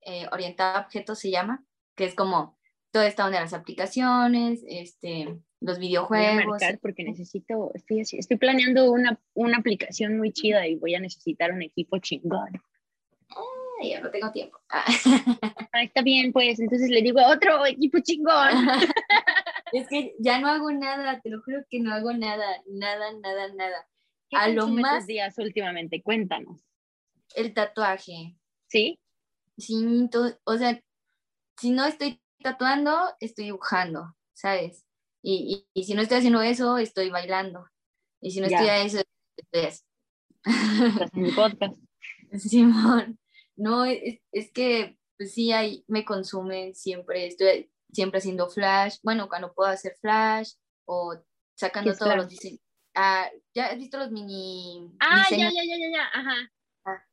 [0.02, 1.64] eh, orientada a objetos se llama,
[1.96, 2.56] que es como
[2.92, 6.62] toda esta onda de las aplicaciones, este, los videojuegos.
[6.80, 11.62] porque necesito, estoy, estoy planeando una, una aplicación muy chida y voy a necesitar un
[11.62, 12.60] equipo chingón
[13.86, 14.58] ya no tengo tiempo.
[15.70, 15.82] Ah.
[15.82, 18.48] está bien, pues entonces le digo a otro equipo chingón.
[19.72, 23.52] es que ya no hago nada, te lo juro que no hago nada, nada, nada,
[23.54, 23.86] nada.
[24.32, 26.64] a lo más días últimamente, cuéntanos.
[27.34, 28.36] El tatuaje.
[28.66, 28.98] ¿Sí?
[29.56, 30.08] Sí,
[30.44, 30.80] o sea,
[31.58, 34.84] si no estoy tatuando, estoy dibujando, ¿sabes?
[35.30, 37.68] Y, y, si no estoy haciendo eso, estoy bailando.
[38.22, 39.02] Y si no estoy a eso,
[39.36, 39.84] estoy así.
[40.42, 41.76] Estás en mi podcast.
[42.38, 43.18] Simón.
[43.54, 49.28] No, es, es que pues sí, ahí me consume siempre, estoy siempre haciendo flash, bueno,
[49.28, 50.52] cuando puedo hacer flash
[50.86, 51.16] o
[51.54, 52.60] sacando todos los diseños.
[52.94, 56.52] Ah, ¿Ya has visto los mini Ah, ya, ya, ya, ya, ya, ajá.
[56.86, 57.04] Ah,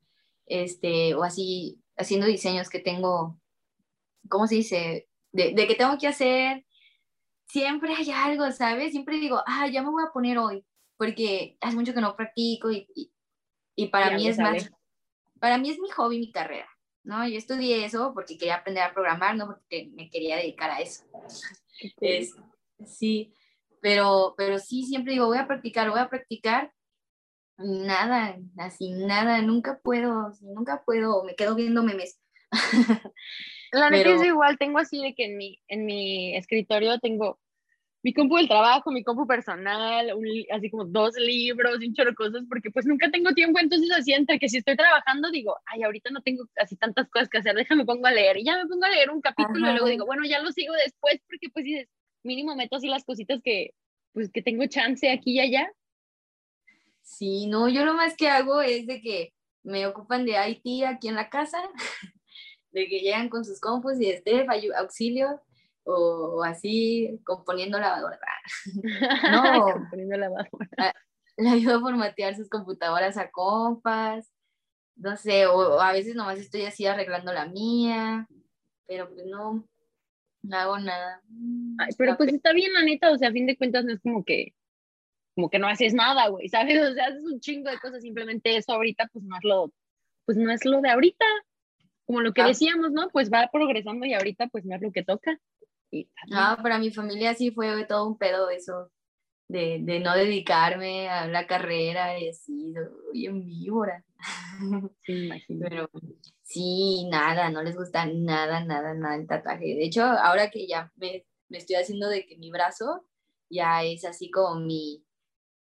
[0.46, 3.42] este, o así, haciendo diseños que tengo,
[4.30, 5.10] ¿cómo se dice?
[5.34, 6.64] De, de, que tengo que hacer,
[7.48, 8.92] siempre hay algo, ¿sabes?
[8.92, 10.66] Siempre digo, ah, ya me voy a poner hoy,
[10.98, 12.88] porque hace mucho que no practico y,
[13.76, 14.70] y, para mí es más
[15.40, 16.68] para mí es mi hobby, mi carrera,
[17.04, 17.28] ¿no?
[17.28, 21.04] Yo estudié eso porque quería aprender a programar, no porque me quería dedicar a eso.
[22.86, 23.34] sí,
[23.82, 26.74] pero, pero sí, siempre digo, voy a practicar, voy a practicar.
[27.58, 32.20] Nada, así, nada, nunca puedo, nunca puedo, me quedo viendo memes.
[33.76, 37.40] La neta es igual, tengo así de que en mi, en mi escritorio tengo
[38.04, 40.14] mi compu del trabajo, mi compu personal,
[40.52, 43.92] así como dos libros y un chorro de cosas, porque pues nunca tengo tiempo, entonces
[43.92, 47.40] así entre que si estoy trabajando digo, ay, ahorita no tengo así tantas cosas que
[47.40, 49.88] hacer, déjame pongo a leer, y ya me pongo a leer un capítulo y luego
[49.88, 51.90] digo, bueno, ya lo sigo después, porque pues dices,
[52.24, 53.72] mínimo meto así las cositas que,
[54.14, 55.70] pues que tengo chance aquí y allá.
[57.02, 61.10] Sí, no, yo lo más que hago es de que me ocupan de IT aquí
[61.10, 61.58] en la casa
[62.76, 65.42] de que llegan con sus compus y Steph, auxilio,
[65.86, 68.20] o, así componiendo lavadora.
[69.32, 70.70] no, componiendo lavadora.
[70.78, 70.94] Ah,
[71.38, 74.30] le ayudo a formatear sus computadoras a compas,
[74.98, 78.28] no sé, o, a veces nomás estoy así arreglando la mía,
[78.88, 79.66] pero pues no,
[80.44, 81.22] no hago nada.
[81.98, 84.26] pero pues está bien, la neta, o sea, a fin de cuentas no es como
[84.26, 84.54] que,
[85.34, 86.78] como que no haces nada, güey, ¿sabes?
[86.92, 89.72] O sea, haces un chingo de cosas, simplemente eso ahorita, pues no es lo,
[90.26, 91.26] pues no es lo de ahorita,
[92.06, 92.48] como lo que ah.
[92.48, 93.10] decíamos, ¿no?
[93.10, 95.40] Pues va progresando y ahorita pues no es lo que toca.
[95.92, 98.92] no, para mi familia sí fue todo un pedo eso,
[99.48, 104.04] de, de no dedicarme a la carrera y así, soy en víbora.
[105.04, 105.66] Sí, imagino.
[105.68, 105.90] Pero
[106.42, 109.66] sí, nada, no les gusta nada, nada, nada el tatuaje.
[109.66, 113.06] De hecho, ahora que ya me, me estoy haciendo de que mi brazo
[113.50, 115.04] ya es así como mi,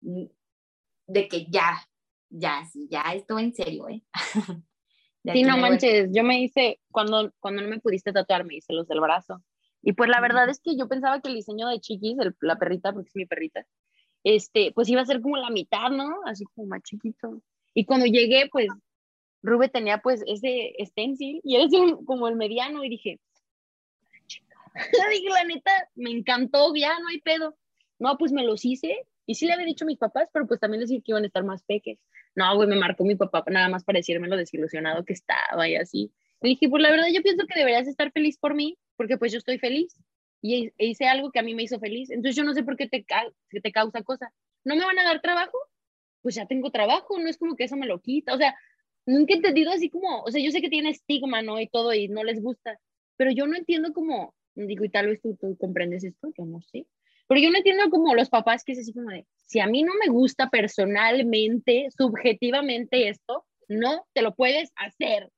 [0.00, 1.86] de que ya,
[2.30, 4.02] ya, sí, ya esto en serio, ¿eh?
[5.32, 8.86] sí, no manches, yo me hice, cuando, cuando no me pudiste tatuar, me hice los
[8.88, 9.42] del brazo.
[9.82, 12.92] Y pues la verdad es que yo pensaba que el diseño de Chiquis, la perrita,
[12.92, 13.66] porque es mi perrita,
[14.24, 16.20] este, pues iba a ser como la mitad, ¿no?
[16.24, 17.42] Así como más chiquito.
[17.74, 18.68] Y cuando llegué, pues
[19.42, 23.20] Rube tenía pues ese stencil y él es como el mediano y dije,
[25.10, 27.56] dije, la neta, me encantó, ya no hay pedo.
[27.98, 30.60] No, pues me los hice y sí le había dicho a mis papás, pero pues
[30.60, 31.98] también les dije que iban a estar más peques.
[32.34, 35.76] No, güey, me marcó mi papá nada más para decirme lo desilusionado que estaba y
[35.76, 36.12] así.
[36.40, 39.32] Le dije, pues la verdad yo pienso que deberías estar feliz por mí, porque pues
[39.32, 39.96] yo estoy feliz
[40.42, 42.10] y hice algo que a mí me hizo feliz.
[42.10, 43.04] Entonces yo no sé por qué te,
[43.48, 44.32] que te causa cosa.
[44.64, 45.56] ¿No me van a dar trabajo?
[46.22, 48.34] Pues ya tengo trabajo, no es como que eso me lo quita.
[48.34, 48.54] O sea,
[49.06, 51.60] nunca he entendido así como, o sea, yo sé que tiene estigma, ¿no?
[51.60, 52.78] Y todo y no les gusta,
[53.16, 56.60] pero yo no entiendo como, digo, y tal vez tú, tú comprendes esto, yo no
[56.60, 56.86] sé.
[57.26, 59.82] Pero yo no entiendo como los papás que es así como de, si a mí
[59.82, 65.30] no me gusta personalmente, subjetivamente esto, no te lo puedes hacer.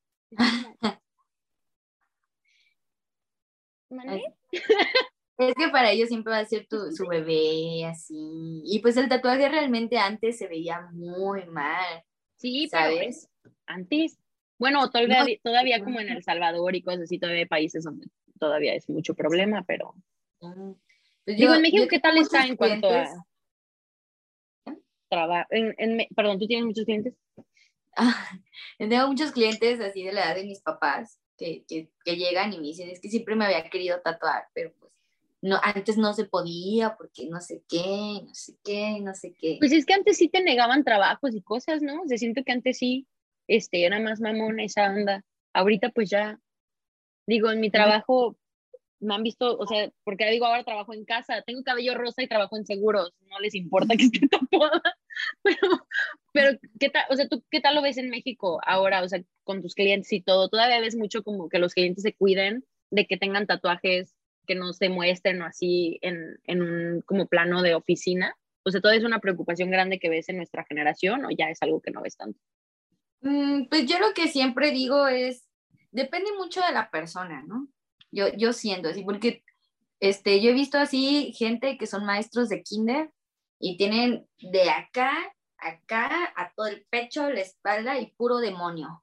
[5.38, 8.62] Es que para ellos siempre va a ser tu, su bebé, así.
[8.64, 12.02] Y pues el tatuaje realmente antes se veía muy mal.
[12.36, 13.28] Sí, ¿sabes?
[13.66, 14.18] antes.
[14.58, 18.06] Bueno, todavía, todavía como en El Salvador y cosas así, todavía hay países donde
[18.38, 19.94] todavía es mucho problema, pero.
[21.26, 23.26] Pues Digo, en México, ¿qué tal está en cuanto a
[25.08, 25.48] trabajo?
[26.14, 27.14] perdón, ¿tú tienes muchos clientes?
[27.96, 28.30] Ah,
[28.78, 32.58] tengo muchos clientes así de la edad de mis papás que, que, que, llegan y
[32.58, 34.92] me dicen, es que siempre me había querido tatuar, pero pues
[35.42, 39.56] no, antes no se podía porque no sé qué, no sé qué, no sé qué.
[39.58, 42.02] Pues es que antes sí te negaban trabajos y cosas, ¿no?
[42.06, 43.06] Se siento que antes sí
[43.48, 45.24] este, era más mamón esa onda.
[45.52, 46.38] Ahorita pues ya,
[47.26, 48.36] digo, en mi trabajo
[49.00, 52.28] me han visto, o sea, porque digo, ahora trabajo en casa, tengo cabello rosa y
[52.28, 54.82] trabajo en seguros, no les importa que esté tatuada,
[55.42, 55.86] pero,
[56.32, 59.22] pero ¿qué tal, o sea, tú qué tal lo ves en México ahora, o sea,
[59.44, 60.48] con tus clientes y todo?
[60.48, 64.14] ¿Todavía ves mucho como que los clientes se cuiden de que tengan tatuajes
[64.46, 68.36] que no se muestren o así en, en un como plano de oficina?
[68.64, 71.62] O sea, ¿todo es una preocupación grande que ves en nuestra generación o ya es
[71.62, 72.40] algo que no ves tanto?
[73.20, 75.48] Mm, pues yo lo que siempre digo es,
[75.90, 77.68] depende mucho de la persona, ¿no?
[78.10, 79.42] Yo, yo siento así, porque
[80.00, 83.10] este, yo he visto así gente que son maestros de kinder
[83.58, 85.12] y tienen de acá,
[85.58, 89.02] acá, a todo el pecho, la espalda y puro demonio.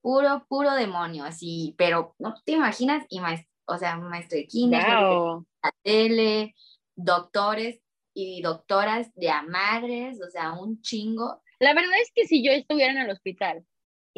[0.00, 3.20] Puro, puro demonio, así, pero no te imaginas, y
[3.66, 6.54] o sea, maestro de kinder, la tele,
[6.94, 7.80] doctores
[8.14, 11.42] y doctoras de a madres, o sea, un chingo.
[11.58, 13.64] La verdad es que si yo estuviera en el hospital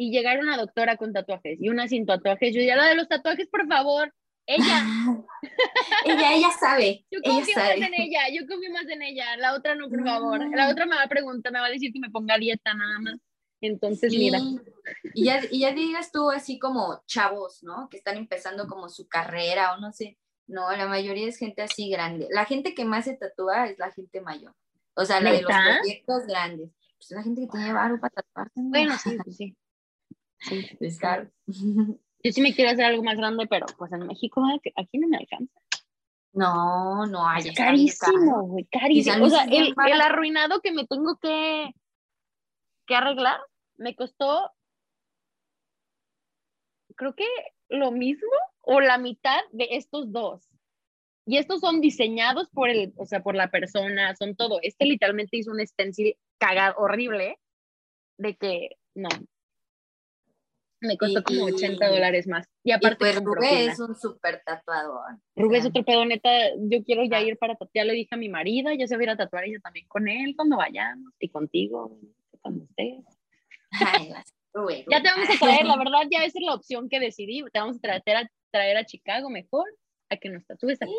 [0.01, 3.07] y llegara una doctora con tatuajes y una sin tatuajes, yo diría, la de los
[3.07, 4.11] tatuajes, por favor,
[4.47, 4.83] ella.
[6.05, 7.05] ella, ella sabe.
[7.11, 9.37] Yo confío más en ella, yo confío más en ella.
[9.37, 10.39] La otra no, por favor.
[10.55, 12.97] La otra me va a preguntar, me va a decir que me ponga dieta nada
[12.99, 13.19] más.
[13.61, 14.39] Entonces, mira.
[15.13, 17.87] Y ya, y ya digas tú así como chavos, ¿no?
[17.87, 20.17] Que están empezando como su carrera o no sé.
[20.47, 22.27] No, la mayoría es gente así grande.
[22.31, 24.55] La gente que más se tatúa es la gente mayor.
[24.95, 26.71] O sea, la de los proyectos grandes.
[26.97, 28.53] Pues la gente que tiene barro para tatuarse.
[28.55, 29.55] Bueno, sí, pues sí.
[30.41, 31.29] Sí, es caro.
[32.23, 34.43] Yo sí me quiero hacer algo más grande, pero pues en México
[34.75, 35.59] aquí no me alcanza.
[36.33, 37.49] No, no hay.
[37.49, 39.25] Es carísimo, güey, carísimo.
[39.25, 41.73] O sea, el, el, arruinado que me tengo que,
[42.85, 43.39] que arreglar
[43.77, 44.51] me costó,
[46.95, 47.25] creo que
[47.69, 48.29] lo mismo
[48.61, 50.47] o la mitad de estos dos.
[51.25, 54.59] Y estos son diseñados por el, o sea, por la persona, son todo.
[54.61, 57.39] Este literalmente hizo un stencil cagado, horrible,
[58.17, 59.09] de que no,
[60.81, 62.47] me costó como 80 dólares más.
[62.63, 65.19] Y aparte, pues Rubé es un súper tatuador.
[65.35, 66.29] Rubé es otro pedo, neta.
[66.57, 67.21] Yo quiero ya ah.
[67.21, 67.69] ir para tatuar.
[67.73, 69.87] Ya le dije a mi marido, ya se va a ir a tatuar ella también
[69.87, 71.99] con él cuando vayamos y contigo,
[72.41, 72.67] cuando.
[72.77, 74.11] Ay,
[74.89, 77.43] Ya te vamos a traer, la verdad, ya esa es la opción que decidí.
[77.53, 79.65] Te vamos a traer a, traer a Chicago mejor
[80.09, 80.93] a que nos tatúes aquí.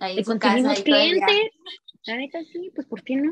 [0.00, 1.26] Ahí Te casa, conseguimos ahí el día.
[1.26, 1.50] clientes.
[2.04, 3.30] La neta sí, pues ¿por qué no?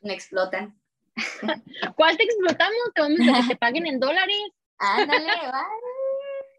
[0.00, 0.81] Me explotan.
[1.96, 2.76] ¿Cuál te explotamos?
[2.94, 4.38] Te vamos a que te paguen en dólares.
[4.78, 5.66] Ándale, va.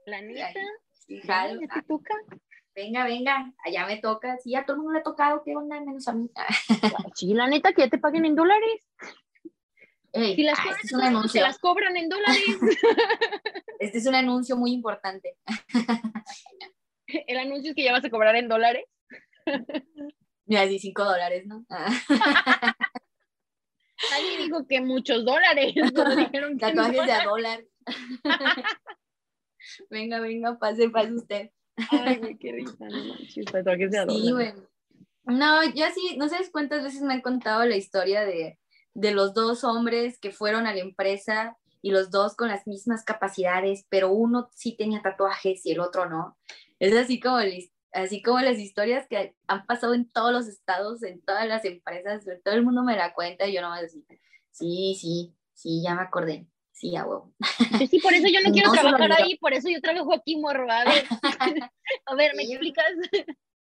[0.06, 0.60] La neta.
[0.94, 1.60] Sí, jalo.
[1.60, 2.14] te toca.
[2.76, 4.38] Venga, venga, allá me toca.
[4.38, 5.80] Sí, a todo el mundo le ha tocado, ¿qué onda?
[5.80, 6.30] Menos a mí.
[7.16, 8.88] Sí, la neta, que ya te paguen en dólares.
[10.12, 11.42] Ey, Si las ah, cobran este es en un dólares, te anuncio.
[11.42, 12.44] las cobran en dólares.
[13.80, 15.36] Este es un anuncio muy importante.
[17.28, 18.86] El anuncio es que ya vas a cobrar en dólares.
[20.46, 21.66] Mira, así cinco dólares, ¿no?
[24.12, 25.74] Nadie dijo que muchos dólares.
[26.32, 27.64] Dijeron que Tatuajes de a dólar.
[29.90, 31.50] venga, venga, pase, pase usted.
[31.90, 34.56] Ay, qué risa, no manches, tatuajes de a Sí, dólares.
[34.56, 34.68] güey.
[35.26, 38.60] No, yo sí, no sabes cuántas veces me han contado la historia de,
[38.94, 43.04] de los dos hombres que fueron a la empresa y los dos con las mismas
[43.04, 46.38] capacidades, pero uno sí tenía tatuajes y el otro no.
[46.80, 47.40] Es así como,
[47.94, 52.26] así como las historias que han pasado en todos los estados, en todas las empresas,
[52.44, 54.06] todo el mundo me la cuenta y yo nomás así,
[54.52, 57.34] sí, sí, sí, ya me acordé, sí, a huevo.
[57.90, 60.70] Sí, por eso yo no quiero No trabajar ahí, por eso yo trabajo aquí, morro.
[60.72, 61.04] A ver,
[62.06, 62.54] a ver, ¿me Sí.
[62.54, 62.86] explicas?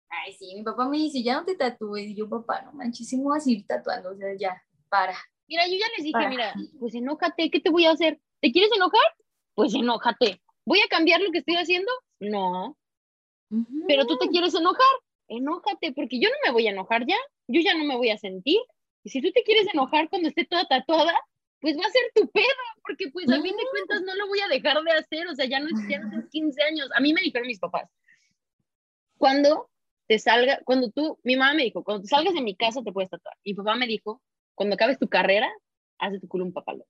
[0.09, 3.07] Ay, sí, mi papá me dice, ya no te tatúes, y yo, papá, no manches,
[3.09, 5.17] sí me voy a seguir tatuando, o sea, ya, para.
[5.49, 6.29] Mira, yo ya les dije, Para.
[6.29, 8.19] mira, pues enójate, ¿qué te voy a hacer?
[8.41, 9.01] ¿Te quieres enojar?
[9.55, 10.41] Pues enójate.
[10.65, 11.91] ¿Voy a cambiar lo que estoy haciendo?
[12.19, 12.76] No.
[13.87, 14.85] Pero tú te quieres enojar,
[15.27, 17.17] enójate, porque yo no me voy a enojar ya,
[17.47, 18.59] yo ya no me voy a sentir.
[19.03, 21.13] Y si tú te quieres enojar cuando esté toda tatuada,
[21.59, 22.45] pues va a ser tu pedo,
[22.83, 25.45] porque pues a fin de cuentas no lo voy a dejar de hacer, o sea,
[25.45, 26.89] ya no ya no son 15 años.
[26.95, 27.89] A mí me dijeron mis papás,
[29.17, 29.69] cuando
[30.07, 32.91] te salga, cuando tú, mi mamá me dijo, cuando te salgas de mi casa te
[32.91, 33.35] puedes tatuar.
[33.43, 34.21] Y mi papá me dijo,
[34.55, 35.49] cuando acabes tu carrera,
[35.97, 36.89] haz de tu culo un papalote.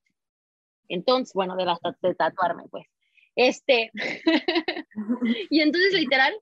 [0.90, 2.86] Entonces, bueno, de, las, de tatuarme, pues.
[3.36, 3.92] Este,
[5.50, 6.36] y entonces literal,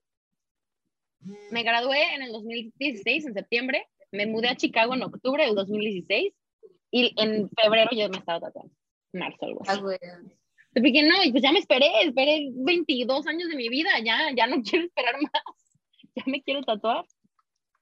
[1.51, 6.33] me gradué en el 2016, en septiembre, me mudé a Chicago en octubre del 2016
[6.91, 8.73] y en febrero yo me estaba tatuando,
[9.13, 9.81] marzo algo Ah, así.
[9.81, 9.99] güey.
[10.73, 14.47] Porque no, y pues ya me esperé, esperé 22 años de mi vida, ya, ya
[14.47, 15.77] no quiero esperar más,
[16.15, 17.05] ya me quiero tatuar.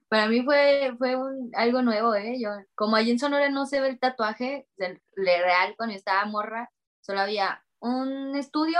[0.09, 2.37] Para mí fue, fue un, algo nuevo, ¿eh?
[2.39, 6.25] Yo, como allí en Sonora no se ve el tatuaje, del real cuando yo estaba
[6.25, 6.69] morra,
[7.01, 8.79] solo había un estudio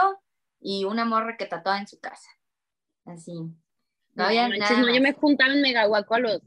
[0.61, 2.29] y una morra que tatuaba en su casa.
[3.05, 3.33] Así.
[4.15, 6.41] No, No, había manches, nada no, yo me juntaba en Megahuaco a los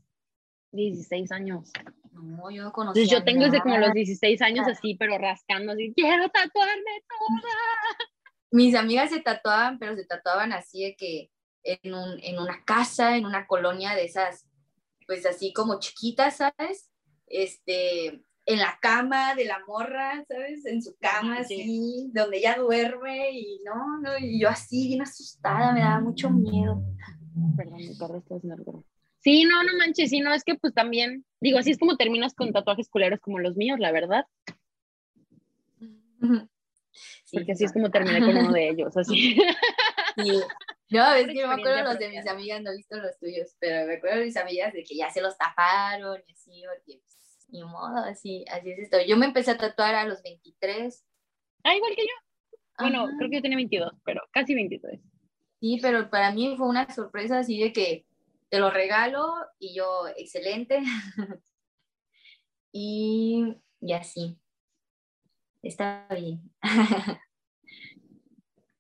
[0.73, 1.73] 16 años.
[2.13, 5.73] No, yo no conocía Entonces yo tengo desde como los 16 años así, pero rascando
[5.73, 7.53] así, quiero tatuarme toda.
[8.51, 11.31] Mis amigas se tatuaban, pero se tatuaban así de que
[11.63, 14.47] en, un, en una casa, en una colonia de esas,
[15.07, 16.91] pues así como chiquitas, ¿sabes?
[17.27, 20.65] Este, en la cama de la morra, ¿sabes?
[20.65, 21.61] En su cama, sí.
[21.61, 26.31] así, donde ella duerme y no, no, y yo así, bien asustada, me daba mucho
[26.31, 26.83] miedo.
[27.57, 28.85] Perdón, mi perro está haciendo algo.
[29.21, 32.35] Sí, no, no manches, sí, no, es que pues también, digo, así es como terminas
[32.35, 34.25] con tatuajes culeros como los míos, la verdad,
[37.25, 39.37] Sí, porque así es como terminé con uno de ellos, así.
[40.17, 40.41] Sí.
[40.89, 43.57] No, es que yo me acuerdo los de mis amigas, no he visto los tuyos,
[43.59, 47.01] pero me acuerdo de mis amigas de que ya se los taparon y así, porque
[47.01, 48.99] pues, ni modo, así, así es esto.
[49.05, 51.05] Yo me empecé a tatuar a los 23.
[51.65, 52.59] Ah, igual que yo.
[52.79, 53.15] Bueno, Ajá.
[53.19, 55.01] creo que yo tenía 22, pero casi 23.
[55.67, 58.07] Sí, pero para mí fue una sorpresa así de que
[58.51, 59.27] te lo regalo
[59.59, 60.79] y yo, excelente.
[62.73, 64.39] y, y así.
[65.65, 66.41] Está bien.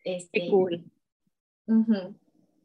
[0.04, 0.84] este, Qué cool.
[1.66, 2.16] ujú.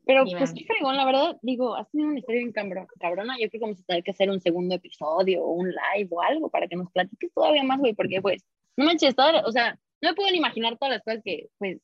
[0.05, 0.37] Pero Dime.
[0.37, 3.37] pues qué fregón, la verdad, digo, has tenido una historia bien cabro- cabrona.
[3.39, 6.21] Yo creo que vamos a tener que hacer un segundo episodio o un live o
[6.21, 8.43] algo para que nos platiques todavía más, güey, porque pues,
[8.77, 11.79] no manches, toda- o sea, no me pueden imaginar todas las cosas que, pues,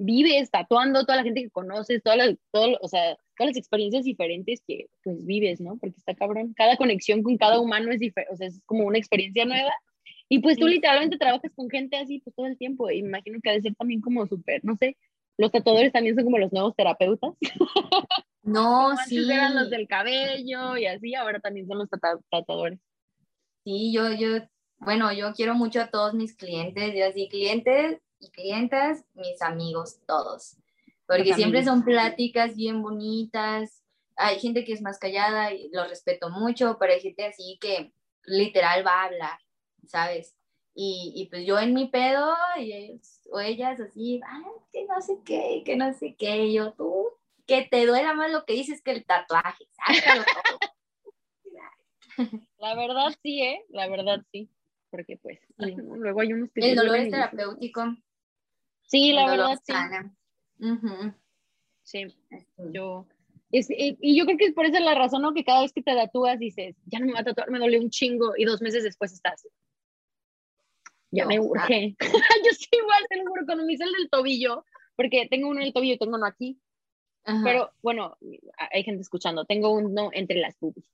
[0.00, 4.04] vives tatuando, toda la gente que conoces, todas las, todo, o sea, todas las experiencias
[4.04, 5.76] diferentes que, pues, vives, ¿no?
[5.76, 6.54] Porque está cabrón.
[6.56, 9.72] Cada conexión con cada humano es diferente, o sea, es como una experiencia nueva.
[10.28, 12.90] Y pues tú literalmente trabajas con gente así, pues, todo el tiempo.
[12.90, 14.96] Y me imagino que ha de ser también como súper, no sé,
[15.36, 17.32] los tatuadores también son como los nuevos terapeutas.
[18.42, 19.30] No, Antes sí.
[19.30, 21.88] eran los del cabello y así, ahora también son los
[22.30, 22.80] tatuadores.
[23.64, 24.38] Sí, yo, yo,
[24.78, 30.00] bueno, yo quiero mucho a todos mis clientes, yo así, clientes y clientas, mis amigos,
[30.06, 30.56] todos.
[31.06, 33.82] Porque siempre son pláticas bien bonitas.
[34.16, 37.92] Hay gente que es más callada y lo respeto mucho, pero hay gente así que
[38.24, 39.38] literal va a hablar,
[39.86, 40.36] ¿sabes?
[40.74, 45.00] Y, y pues yo en mi pedo y ellos, o ellas así, "Ay, que no
[45.00, 47.08] sé qué, que no sé qué, y yo tú,
[47.46, 50.58] que te duela más lo que dices que el tatuaje, sácalo todo.
[52.58, 53.64] La verdad sí, ¿eh?
[53.70, 54.50] La verdad sí.
[54.90, 56.70] porque pues luego hay unos que...
[56.70, 57.96] El dolor es terapéutico.
[58.90, 59.72] Sí, la verdad, sí.
[61.82, 62.06] Sí,
[62.72, 63.06] yo...
[63.50, 65.32] y, yo creo que es por esa la razón, ¿no?
[65.32, 67.80] Que cada vez que te tatúas dices, ya no me va a tatuar, me dolió
[67.80, 69.46] un chingo, y dos meses después estás.
[71.12, 71.96] Ya me urge.
[72.44, 74.64] yo sí igual, te lo juro, cuando me hice el del tobillo,
[74.96, 76.60] porque tengo uno en el tobillo y tengo uno aquí.
[77.44, 78.16] Pero bueno,
[78.72, 80.86] hay gente escuchando, tengo uno entre las boobies.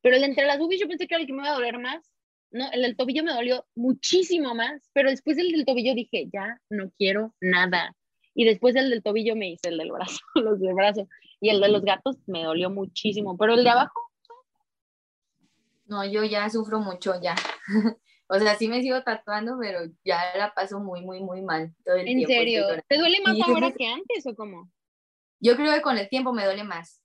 [0.00, 1.78] Pero el entre las boobies yo pensé que era el que me iba a doler
[1.78, 2.11] más.
[2.52, 6.60] No, el del tobillo me dolió muchísimo más, pero después el del tobillo dije, ya
[6.68, 7.96] no quiero nada.
[8.34, 11.08] Y después el del tobillo me hice el del brazo, los del brazo.
[11.40, 14.00] Y el de los gatos me dolió muchísimo, pero el de abajo.
[15.86, 17.34] No, yo ya sufro mucho ya.
[18.28, 21.96] o sea, sí me sigo tatuando, pero ya la paso muy, muy, muy mal todo
[21.96, 22.66] el ¿En serio?
[22.86, 24.70] ¿Te duele más ahora que antes o cómo?
[25.40, 27.02] Yo creo que con el tiempo me duele más.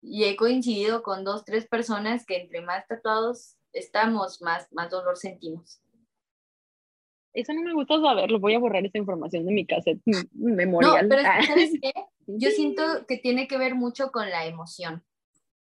[0.00, 5.16] Y he coincidido con dos, tres personas que entre más tatuados estamos, más, más dolor
[5.16, 5.82] sentimos.
[7.34, 10.02] Eso no me gusta saberlo, voy a borrar esa información de mi cassette
[10.32, 11.08] memorial.
[11.08, 11.92] No, pero ¿sabes qué?
[12.26, 15.02] Yo siento que tiene que ver mucho con la emoción,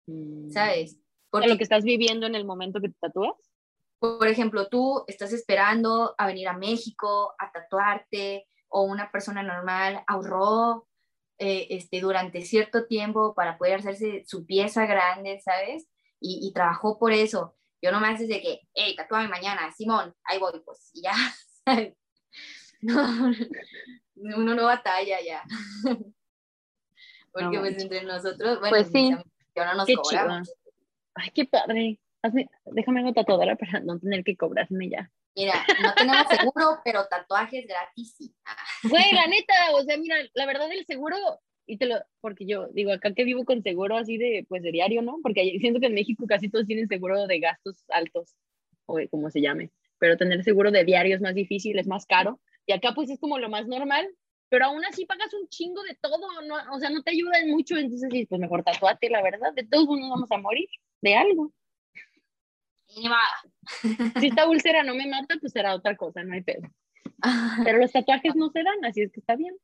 [0.06, 0.50] mm.
[0.52, 1.00] ¿sabes?
[1.30, 3.36] Porque lo que estás viviendo en el momento que te tatúas.
[4.00, 10.04] Por ejemplo, tú estás esperando a venir a México a tatuarte o una persona normal
[10.08, 10.88] ahorró
[11.38, 15.88] eh, este, durante cierto tiempo para poder hacerse su pieza grande, ¿sabes?
[16.20, 17.56] Y, y trabajó por eso.
[17.82, 21.14] Yo no me haces de que, hey, tatúame mañana, Simón, ahí voy, pues, y ya.
[22.82, 23.32] no,
[24.16, 25.44] uno no batalla ya.
[27.32, 29.12] Porque pues entre nosotros, bueno, pues sí.
[29.56, 30.54] yo no nos cobramos.
[31.16, 32.00] Ay, qué padre.
[32.66, 35.10] déjame algo tatuadora para no tener que cobrarme ya.
[35.36, 38.36] Mira, no tenemos seguro, pero tatuajes gratis sí.
[38.84, 41.16] Güey, la neta, o sea, mira, la verdad el seguro,
[41.66, 44.72] y te lo, porque yo digo, acá que vivo con seguro así de, pues de
[44.72, 45.20] diario, ¿no?
[45.22, 48.36] Porque siento que en México casi todos tienen seguro de gastos altos,
[48.86, 52.40] o como se llame, pero tener seguro de diario es más difícil, es más caro,
[52.66, 54.08] y acá pues es como lo más normal,
[54.50, 56.56] pero aún así pagas un chingo de todo, ¿no?
[56.74, 60.10] o sea, no te ayuda mucho, entonces pues mejor tatuate, la verdad, de todos nos
[60.10, 60.68] vamos a morir
[61.02, 61.54] de algo.
[64.20, 66.68] Si esta úlcera no me mata, pues será otra cosa, no hay pedo.
[67.66, 69.56] Pero los tatuajes no se dan, así es que está bien.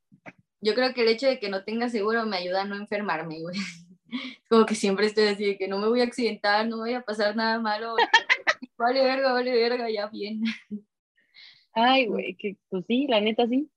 [0.62, 3.42] Yo creo que el hecho de que no tenga seguro me ayuda a no enfermarme,
[3.42, 3.58] güey.
[4.50, 7.02] Como que siempre estoy así de que no me voy a accidentar, no voy a
[7.02, 7.96] pasar nada malo.
[8.78, 10.44] vale verga, vale verga, ya bien.
[11.74, 13.70] Ay, güey, que pues sí, la neta sí.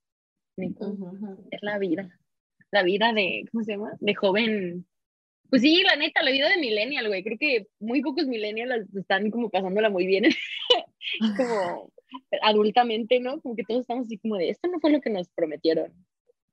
[0.56, 2.18] Es la vida.
[2.70, 3.92] La vida de, ¿cómo se llama?
[3.98, 4.86] De joven
[5.50, 7.24] pues sí, la neta, la vida de millennial, güey.
[7.24, 10.24] Creo que muy pocos millennials están como pasándola muy bien,
[11.36, 11.92] como
[12.42, 13.40] adultamente, ¿no?
[13.40, 15.92] Como que todos estamos así como de, esto no fue lo que nos prometieron.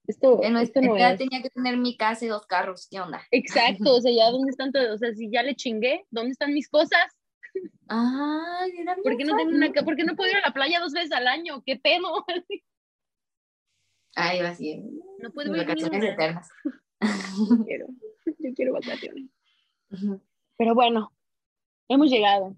[0.08, 3.22] Esto, esto no ya tenía que tener mi casa y dos carros, ¿qué onda?
[3.30, 6.54] Exacto, o sea, ya dónde están todos, o sea, si ya le chingué, ¿dónde están
[6.54, 7.06] mis cosas?
[7.90, 10.80] Ay, era ¿Por qué no tengo una, ¿por qué no puedo ir a la playa
[10.80, 11.62] dos veces al año?
[11.66, 12.26] ¿Qué pedo?
[14.16, 14.84] Ay, va así.
[15.20, 16.50] No puedo ir vacaciones eternas.
[17.66, 17.88] Quiero.
[18.40, 19.30] yo quiero vacaciones.
[20.58, 21.14] Pero bueno,
[21.88, 22.56] hemos llegado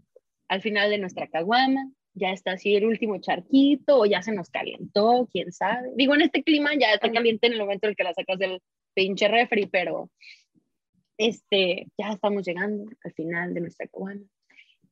[0.48, 1.92] al final de nuestra caguama.
[2.14, 5.90] Ya está así el último charquito, o ya se nos calentó, quién sabe.
[5.96, 8.62] Digo, en este clima ya está caliente en el momento en que la sacas del
[8.94, 10.10] pinche refri, pero
[11.18, 14.22] este, ya estamos llegando al final de nuestra caguama.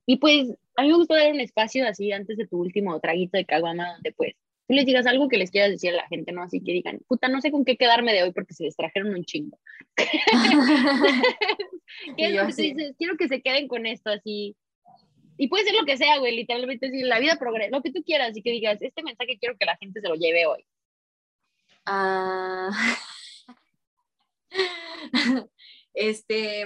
[0.06, 3.38] Y pues, a mí me gusta dar un espacio así antes de tu último traguito
[3.38, 4.36] de caguama, donde pues
[4.68, 6.44] tú les digas algo que les quieras decir a la gente, ¿no?
[6.44, 9.24] Así que digan, puta, no sé con qué quedarme de hoy porque se distrajeron un
[9.24, 9.58] chingo.
[12.18, 14.56] Quiero que se queden con esto así.
[15.38, 18.04] Y puede ser lo que sea, güey, literalmente, si la vida progresa, lo que tú
[18.04, 20.66] quieras, y que digas, este mensaje quiero que la gente se lo lleve hoy.
[21.86, 22.70] Ah.
[25.94, 26.66] este,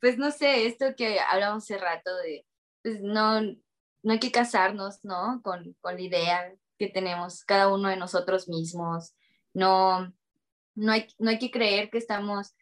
[0.00, 2.46] pues no sé, esto que hablamos hace rato de,
[2.82, 5.40] pues no, no hay que casarnos, ¿no?
[5.42, 9.14] Con, con la idea que tenemos cada uno de nosotros mismos.
[9.52, 10.12] No,
[10.74, 12.54] no, hay, no hay que creer que estamos,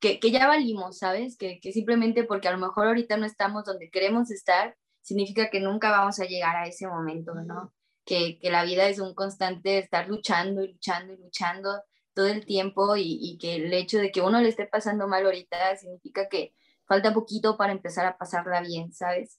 [0.00, 1.36] que, que ya valimos, ¿sabes?
[1.36, 5.60] Que, que simplemente porque a lo mejor ahorita no estamos donde queremos estar, significa que
[5.60, 7.72] nunca vamos a llegar a ese momento, ¿no?
[8.04, 11.82] Que, que la vida es un constante estar luchando y luchando y luchando
[12.14, 15.24] todo el tiempo y, y, que el hecho de que uno le esté pasando mal
[15.24, 16.54] ahorita significa que
[16.86, 19.38] falta poquito para empezar a pasarla bien, ¿sabes?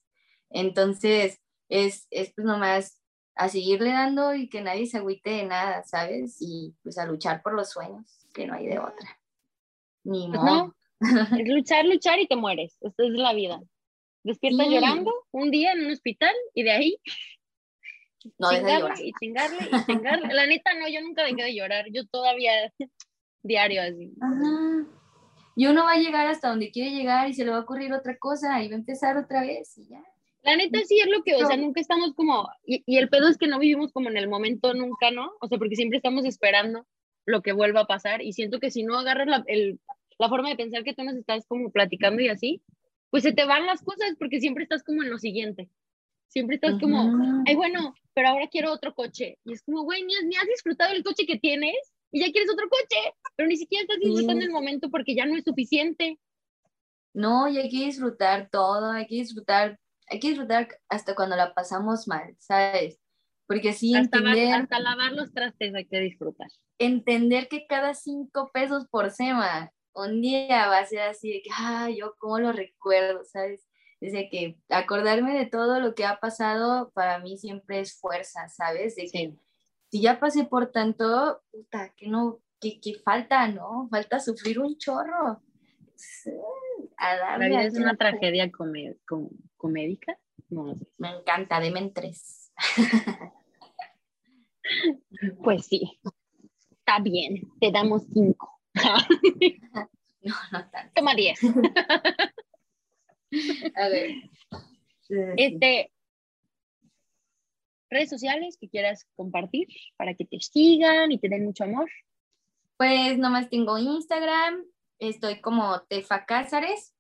[0.50, 3.02] Entonces, es, es pues nomás
[3.36, 6.38] a seguirle dando y que nadie se agüite de nada, ¿sabes?
[6.40, 9.20] Y pues a luchar por los sueños, que no hay de otra.
[10.04, 10.76] Ni modo.
[11.02, 12.78] es luchar, luchar y te mueres.
[12.82, 13.62] Esta es la vida.
[14.24, 16.98] Despiertas llorando un día en un hospital y de ahí
[18.38, 20.34] no chingarle y chingarle y chingarle.
[20.34, 21.86] La neta, no, yo nunca dejé de llorar.
[21.92, 22.52] Yo todavía
[23.44, 24.14] diario así.
[25.56, 27.94] Y uno va a llegar hasta donde quiere llegar y se le va a ocurrir
[27.94, 30.04] otra cosa y va a empezar otra vez y ya.
[30.44, 33.28] La neta sí es lo que, o sea, nunca estamos como, y, y, el pedo
[33.28, 35.32] es que no vivimos como en el momento nunca, ¿no?
[35.40, 36.88] O sea, porque siempre estamos esperando
[37.26, 39.80] lo que vuelva a pasar y siento que si no agarras la, el,
[40.18, 42.62] la forma de pensar que tú nos estás como platicando y así,
[43.12, 45.70] pues se te van las cosas porque siempre estás como en lo siguiente.
[46.30, 49.38] Siempre estás como, ay, bueno, pero ahora quiero otro coche.
[49.44, 51.76] Y es como, güey, ni, ni, has disfrutado el coche que tienes
[52.10, 54.48] y ya quieres otro coche, pero ni siquiera estás disfrutando sí.
[54.48, 56.18] el momento porque ya no es suficiente.
[57.14, 61.54] No, y hay que disfrutar todo, hay que disfrutar, hay que disfrutar hasta cuando la
[61.54, 62.98] pasamos mal, ¿sabes?
[63.46, 66.48] Porque sí, hasta, entender, hasta lavar los trastes hay que disfrutar.
[66.80, 71.50] Entender que cada cinco pesos por semana, un día va a ser así de que,
[71.54, 73.68] ah, yo cómo lo recuerdo, ¿sabes?
[74.00, 78.96] Desde que acordarme de todo lo que ha pasado para mí siempre es fuerza, ¿sabes?
[78.96, 79.36] De que
[79.92, 83.88] si ya pasé por tanto, puta, que no, que, que falta, ¿no?
[83.90, 85.42] Falta sufrir un chorro.
[86.98, 88.72] A darle La vida es una tragedia com
[89.58, 90.18] comédica.
[90.50, 90.76] No.
[90.98, 92.52] Me encanta, deme tres.
[95.44, 96.00] pues sí,
[96.72, 98.51] está bien, te damos cinco.
[100.22, 100.92] no, no tanto.
[100.96, 101.40] Toma diez.
[103.76, 104.12] A ver.
[105.38, 105.92] Este,
[107.90, 109.68] redes sociales que quieras compartir
[109.98, 111.90] para que te sigan y te den mucho amor.
[112.78, 114.64] Pues nomás tengo Instagram,
[115.00, 116.96] estoy como Tefa Cázares.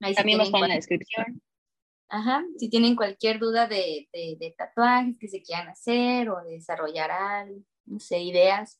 [0.00, 1.42] Ahí También va a estar en la descripción.
[2.08, 6.52] Ajá, si tienen cualquier duda de, de, de, tatuajes que se quieran hacer o de
[6.52, 8.78] desarrollar algo, no sé, ideas,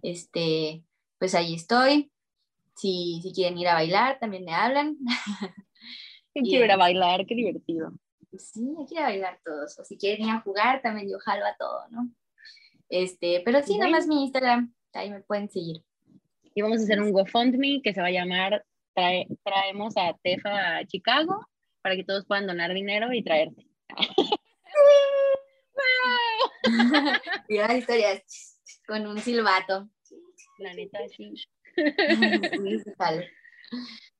[0.00, 0.84] este,
[1.18, 2.12] pues ahí estoy.
[2.76, 4.96] Si, si quieren ir a bailar, también me hablan.
[6.34, 7.92] Quiero ir a bailar, qué divertido.
[8.36, 9.78] Sí, hay que ir a bailar todos.
[9.78, 12.10] O si quieren ir a jugar, también yo jalo a todo, ¿no?
[12.88, 15.82] Este, pero sí, nada más mi Instagram, ahí me pueden seguir.
[16.54, 18.64] Y vamos a hacer un GoFundMe que se va a llamar
[18.94, 21.46] Trae, Traemos a Tefa a Chicago
[21.82, 23.66] para que todos puedan donar dinero y traerte.
[27.48, 29.88] y las historias con un silbato.
[30.58, 31.34] La neta, sí.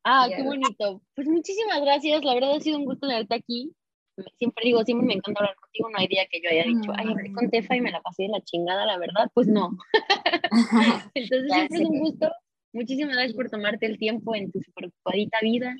[0.04, 1.02] ah, qué bonito.
[1.14, 2.24] Pues muchísimas gracias.
[2.24, 3.72] La verdad ha sido un gusto tenerte aquí.
[4.36, 5.90] Siempre digo, siempre me encanta hablar contigo.
[5.90, 8.24] No hay día que yo haya dicho, ay, hablé con Tefa y me la pasé
[8.24, 9.30] de la chingada, la verdad.
[9.32, 9.70] Pues no.
[11.14, 12.32] Entonces, siempre es un gusto.
[12.72, 15.76] Muchísimas gracias por tomarte el tiempo en tu super ocupadita vida.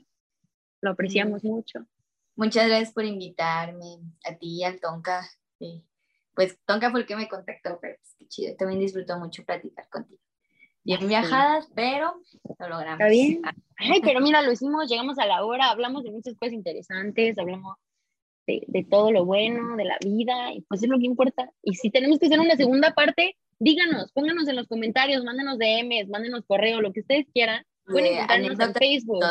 [0.80, 1.86] Lo apreciamos mucho.
[2.36, 5.28] Muchas gracias por invitarme, a ti y al Tonka.
[6.34, 8.56] Pues Tonka fue el que me contactó, pero pues, qué chido.
[8.56, 10.22] También disfruto mucho platicar contigo.
[10.88, 12.14] Bien viajadas, pero
[12.58, 12.98] lo logramos.
[12.98, 13.42] Está bien.
[13.76, 17.76] Ay, pero mira, lo hicimos, llegamos a la hora, hablamos de muchas cosas interesantes, hablamos
[18.46, 21.50] de, de, todo lo bueno, de la vida, y pues es lo que importa.
[21.62, 26.08] Y si tenemos que hacer una segunda parte, díganos, pónganos en los comentarios, mándenos DMs,
[26.08, 27.66] mándenos correo, lo que ustedes quieran.
[27.84, 29.24] Pueden encontrarnos en Facebook.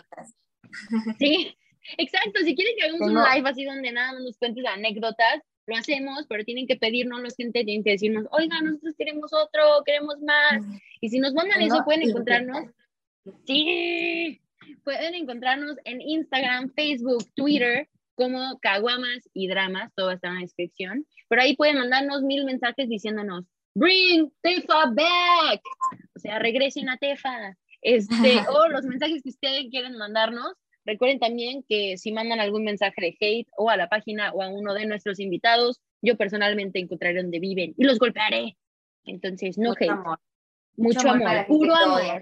[1.17, 1.57] Sí,
[1.97, 2.39] exacto.
[2.43, 6.25] Si quieren que hagamos un live así donde nada más nos cuentes anécdotas, lo hacemos,
[6.27, 10.63] pero tienen que pedirnos los gente, tienen que decirnos, oiga, nosotros queremos otro, queremos más.
[11.01, 12.69] Y si nos mandan eso, pueden encontrarnos.
[13.45, 14.41] Sí,
[14.83, 21.05] pueden encontrarnos en Instagram, Facebook, Twitter, como Caguamas y Dramas, todo está en la descripción.
[21.27, 23.45] Pero ahí pueden mandarnos mil mensajes diciéndonos,
[23.75, 25.61] bring Tefa back.
[26.15, 27.55] O sea, regresen a Tefa.
[27.81, 30.53] Este, o los mensajes que ustedes quieren mandarnos,
[30.87, 34.47] Recuerden también que si mandan algún mensaje de hate o a la página o a
[34.47, 38.55] uno de nuestros invitados, yo personalmente encontraré donde viven y los golpearé.
[39.03, 39.89] Entonces, no Mucho hate.
[39.91, 40.19] amor.
[40.77, 42.21] Mucho, Mucho amor puro amor.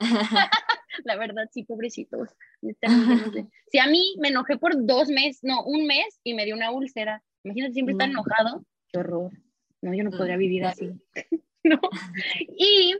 [1.04, 2.30] la verdad, sí, pobrecitos.
[3.70, 6.70] Si a mí me enojé por dos meses, no, un mes y me dio una
[6.70, 7.22] úlcera.
[7.44, 8.12] Imagínate siempre estar Mm.
[8.12, 8.64] enojado.
[8.92, 9.30] Qué horror.
[9.82, 10.90] No, yo no Mm, podría vivir ya así.
[11.64, 11.80] no.
[12.56, 12.96] Y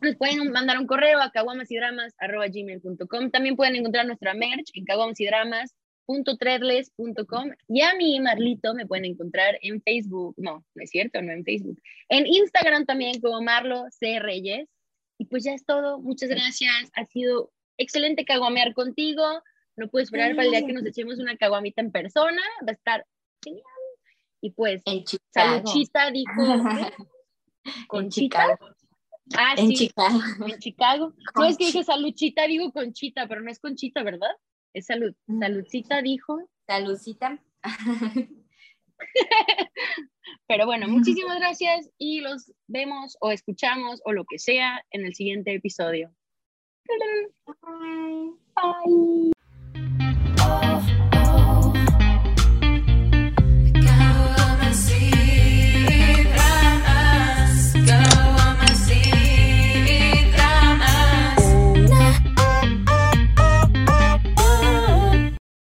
[0.00, 3.30] nos pueden mandar un correo a caguamasidramas.gmail.com.
[3.30, 9.80] También pueden encontrar nuestra merch en caguamasidramas.treadless.com y a mí, Marlito, me pueden encontrar en
[9.82, 10.34] Facebook.
[10.36, 11.80] No, no es cierto, no en Facebook.
[12.08, 14.18] En Instagram también como Marlo C.
[14.20, 14.68] Reyes.
[15.18, 16.00] Y pues ya es todo.
[16.00, 16.90] Muchas gracias.
[16.94, 19.22] Ha sido excelente caguamear contigo.
[19.76, 22.40] No puedo esperar para el día que nos echemos una caguamita en persona.
[22.66, 23.06] Va a estar
[23.44, 23.62] genial.
[24.40, 24.82] Y pues.
[25.30, 26.32] Saluchita dijo...
[26.36, 26.90] ¿qué?
[27.62, 28.58] En ¿Conchita?
[29.36, 30.20] Ah, En sí, Chicago.
[30.46, 31.14] en Chicago.
[31.36, 34.30] No, es que dije Saluchita, digo Conchita, pero no es Conchita, ¿verdad?
[34.74, 35.14] Es salud.
[35.26, 35.40] Mm.
[35.40, 36.48] Saludcita dijo.
[36.66, 37.42] Salucita.
[40.46, 45.14] Pero bueno, muchísimas gracias y los vemos o escuchamos o lo que sea en el
[45.14, 46.12] siguiente episodio.
[46.86, 47.32] Bye.
[48.54, 49.30] Bye.